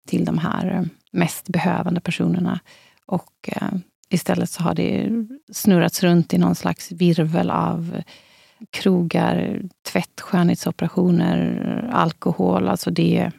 till 0.08 0.26
de 0.26 0.38
här 0.38 0.90
mest 1.12 1.48
behövande 1.48 2.02
personerna. 2.02 2.60
Och 3.06 3.34
eh, 3.48 3.68
istället 4.12 4.50
så 4.50 4.64
har 4.64 4.74
det 4.74 5.10
snurrats 5.52 6.04
runt 6.04 6.34
i 6.34 6.38
någon 6.38 6.56
slags 6.56 6.92
virvel 6.92 7.50
av 7.50 8.02
krogar, 8.72 9.62
tvätt, 9.92 10.22
skönhetsoperationer, 10.22 11.90
alkohol. 11.94 12.68
Alltså 12.68 12.92
det, 12.92 13.32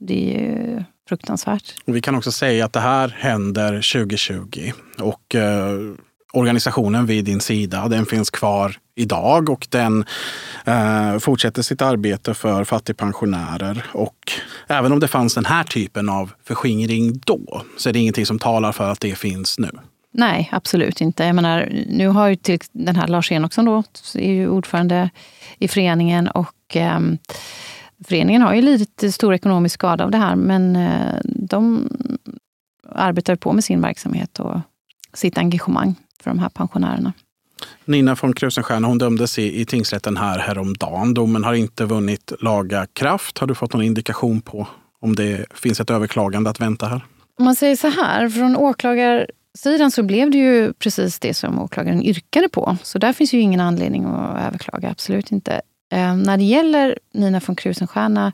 det 0.00 0.46
är 0.46 0.84
fruktansvärt. 1.08 1.74
Vi 1.84 2.00
kan 2.00 2.14
också 2.14 2.32
säga 2.32 2.64
att 2.64 2.72
det 2.72 2.80
här 2.80 3.08
händer 3.08 3.72
2020. 3.72 4.72
Och 4.98 5.34
eh, 5.34 5.78
organisationen 6.32 7.06
vid 7.06 7.24
din 7.24 7.40
sida, 7.40 7.88
den 7.88 8.06
finns 8.06 8.30
kvar 8.30 8.76
idag 8.94 9.50
och 9.50 9.66
den 9.70 10.04
eh, 10.64 11.18
fortsätter 11.18 11.62
sitt 11.62 11.82
arbete 11.82 12.34
för 12.34 12.64
fattigpensionärer. 12.64 13.86
Och 13.92 14.32
även 14.66 14.92
om 14.92 15.00
det 15.00 15.08
fanns 15.08 15.34
den 15.34 15.44
här 15.44 15.64
typen 15.64 16.08
av 16.08 16.32
förskingring 16.44 17.20
då 17.26 17.62
så 17.76 17.88
är 17.88 17.92
det 17.92 17.98
ingenting 17.98 18.26
som 18.26 18.38
talar 18.38 18.72
för 18.72 18.90
att 18.90 19.00
det 19.00 19.18
finns 19.18 19.58
nu. 19.58 19.70
Nej, 20.12 20.48
absolut 20.52 21.00
inte. 21.00 21.24
Jag 21.24 21.34
menar, 21.34 21.84
nu 21.86 22.08
har 22.08 22.28
ju 22.28 22.36
till 22.36 22.58
den 22.72 22.96
här 22.96 23.08
Lars 23.08 23.32
Enoksson 23.32 23.64
då, 23.64 23.82
är 24.14 24.32
ju 24.32 24.48
ordförande 24.48 25.10
i 25.58 25.68
föreningen 25.68 26.28
och 26.28 26.76
eh, 26.76 27.00
föreningen 28.04 28.42
har 28.42 28.54
ju 28.54 28.62
lidit 28.62 29.04
stor 29.14 29.34
ekonomisk 29.34 29.74
skada 29.74 30.04
av 30.04 30.10
det 30.10 30.18
här 30.18 30.36
men 30.36 30.76
eh, 30.76 31.20
de 31.24 31.88
arbetar 32.88 33.36
på 33.36 33.52
med 33.52 33.64
sin 33.64 33.80
verksamhet 33.80 34.40
och 34.40 34.60
sitt 35.14 35.38
engagemang 35.38 35.94
för 36.22 36.30
de 36.30 36.38
här 36.38 36.48
pensionärerna. 36.48 37.12
Nina 37.84 38.16
von 38.22 38.32
Krusenstjerna 38.32 38.88
hon 38.88 38.98
dömdes 38.98 39.38
i, 39.38 39.60
i 39.60 39.64
tingsrätten 39.64 40.16
här 40.16 40.38
häromdagen. 40.38 41.14
Domen 41.14 41.44
har 41.44 41.54
inte 41.54 41.84
vunnit 41.84 42.32
laga 42.40 42.86
kraft. 42.92 43.38
Har 43.38 43.46
du 43.46 43.54
fått 43.54 43.72
någon 43.72 43.82
indikation 43.82 44.40
på 44.40 44.68
om 45.00 45.16
det 45.16 45.46
finns 45.54 45.80
ett 45.80 45.90
överklagande 45.90 46.50
att 46.50 46.60
vänta 46.60 46.86
här? 46.86 47.04
Om 47.38 47.44
man 47.44 47.56
säger 47.56 47.76
så 47.76 47.88
här, 47.88 48.28
från 48.28 48.56
sidan 49.58 49.90
så 49.90 50.02
blev 50.02 50.30
det 50.30 50.38
ju 50.38 50.72
precis 50.72 51.18
det 51.18 51.34
som 51.34 51.58
åklagaren 51.58 52.02
yrkade 52.02 52.48
på. 52.48 52.76
Så 52.82 52.98
där 52.98 53.12
finns 53.12 53.34
ju 53.34 53.40
ingen 53.40 53.60
anledning 53.60 54.04
att 54.04 54.46
överklaga, 54.46 54.90
absolut 54.90 55.32
inte. 55.32 55.60
Eh, 55.92 56.16
när 56.16 56.36
det 56.36 56.44
gäller 56.44 56.98
Nina 57.14 57.40
von 57.46 57.56
Krusenstjerna 57.56 58.32